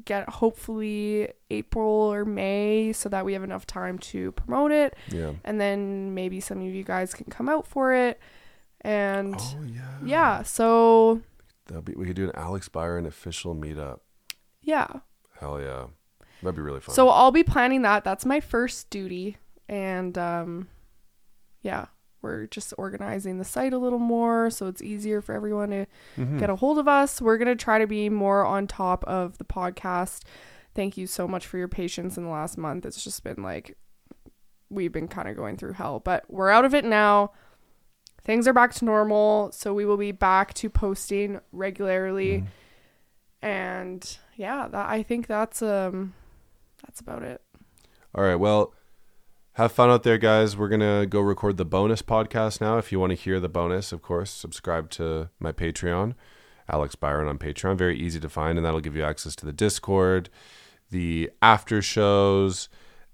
[0.04, 4.94] get hopefully April or May so that we have enough time to promote it.
[5.08, 5.32] Yeah.
[5.44, 8.18] And then maybe some of you guys can come out for it.
[8.80, 10.42] And Oh, yeah, yeah.
[10.42, 11.20] so
[11.66, 14.00] That'll be we could do an Alex Byron official meetup.
[14.60, 14.88] yeah.
[15.38, 15.86] Hell yeah.
[16.42, 16.94] That'd be really fun.
[16.94, 18.02] So I'll be planning that.
[18.04, 19.36] That's my first duty.
[19.68, 20.68] And um
[21.62, 21.86] yeah,
[22.22, 26.38] we're just organizing the site a little more so it's easier for everyone to Mhm.
[26.38, 27.20] get a hold of us.
[27.20, 30.22] We're going to try to be more on top of the podcast.
[30.74, 32.86] Thank you so much for your patience in the last month.
[32.86, 33.76] It's just been like
[34.70, 37.32] we've been kind of going through hell, but we're out of it now.
[38.24, 42.44] Things are back to normal, so we will be back to posting regularly.
[43.42, 46.14] And yeah, that I think that's um
[46.86, 47.42] that's about it.
[48.14, 48.36] All right.
[48.36, 48.72] Well,
[49.54, 50.56] have fun out there, guys.
[50.56, 52.78] We're gonna go record the bonus podcast now.
[52.78, 56.14] If you want to hear the bonus, of course, subscribe to my Patreon,
[56.68, 57.76] Alex Byron on Patreon.
[57.76, 60.30] Very easy to find, and that'll give you access to the Discord,
[60.90, 62.68] the after shows,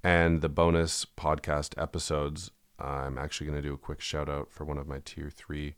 [0.05, 2.53] and the bonus podcast episodes.
[2.79, 5.75] I'm actually gonna do a quick shout out for one of my tier three.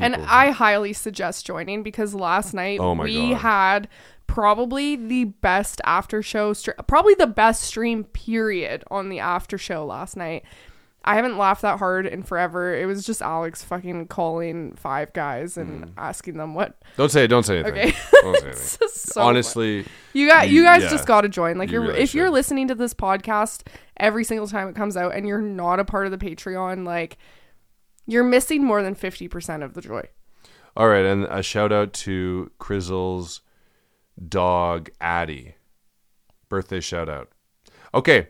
[0.00, 0.16] And.
[0.16, 3.40] I highly suggest joining because last night Oh we God.
[3.40, 3.88] had
[4.26, 6.54] probably the best after show,
[6.86, 10.44] probably the best stream period on the after show last night.
[11.06, 12.74] I haven't laughed that hard in forever.
[12.74, 15.90] It was just Alex fucking calling five guys and mm.
[15.98, 16.78] asking them what.
[16.96, 17.28] Don't say it.
[17.28, 17.90] Don't say anything.
[17.90, 17.96] Okay.
[18.22, 18.88] Don't say anything.
[18.88, 19.84] so Honestly,
[20.14, 21.58] You got you guys yeah, just got to join.
[21.58, 23.66] Like you you're really if you're listening to this podcast
[23.98, 27.18] every single time it comes out and you're not a part of the Patreon, like
[28.06, 30.08] you're missing more than 50% of the joy.
[30.76, 33.40] All right, and a shout out to Crizzle's
[34.28, 35.54] dog Addie.
[36.48, 37.30] Birthday shout out.
[37.92, 38.28] Okay.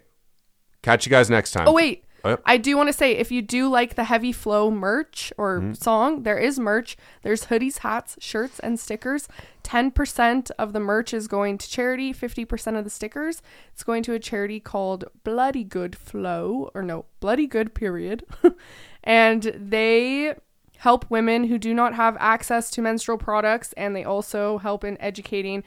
[0.83, 1.67] Catch you guys next time.
[1.69, 2.05] Oh wait.
[2.25, 2.41] Yep.
[2.47, 5.73] I do want to say if you do like the heavy flow merch or Mm-hmm.
[5.75, 6.97] song, there is merch.
[7.23, 9.29] There's hoodies, hats, shirts, and stickers.
[9.63, 13.43] 10% of the merch is going to charity, 50% of the stickers.
[13.75, 18.25] It's going to a charity called Bloody Good Flow, or no, Bloody Good Period.
[19.05, 20.35] and they
[20.79, 25.01] help women who do not have access to menstrual products, and they also help in
[25.01, 25.63] educating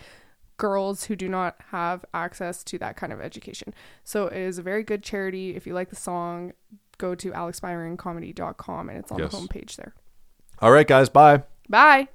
[0.58, 3.74] girls who do not have access to that kind of education.
[4.04, 5.56] So it is a very good charity.
[5.56, 6.54] If you like the song,
[6.98, 9.32] go to alexbyroncomedy.com and it's on Yes.
[9.32, 9.94] the homepage there.
[10.60, 11.10] All right, guys.
[11.10, 11.44] Bye.
[11.70, 12.08] Bye.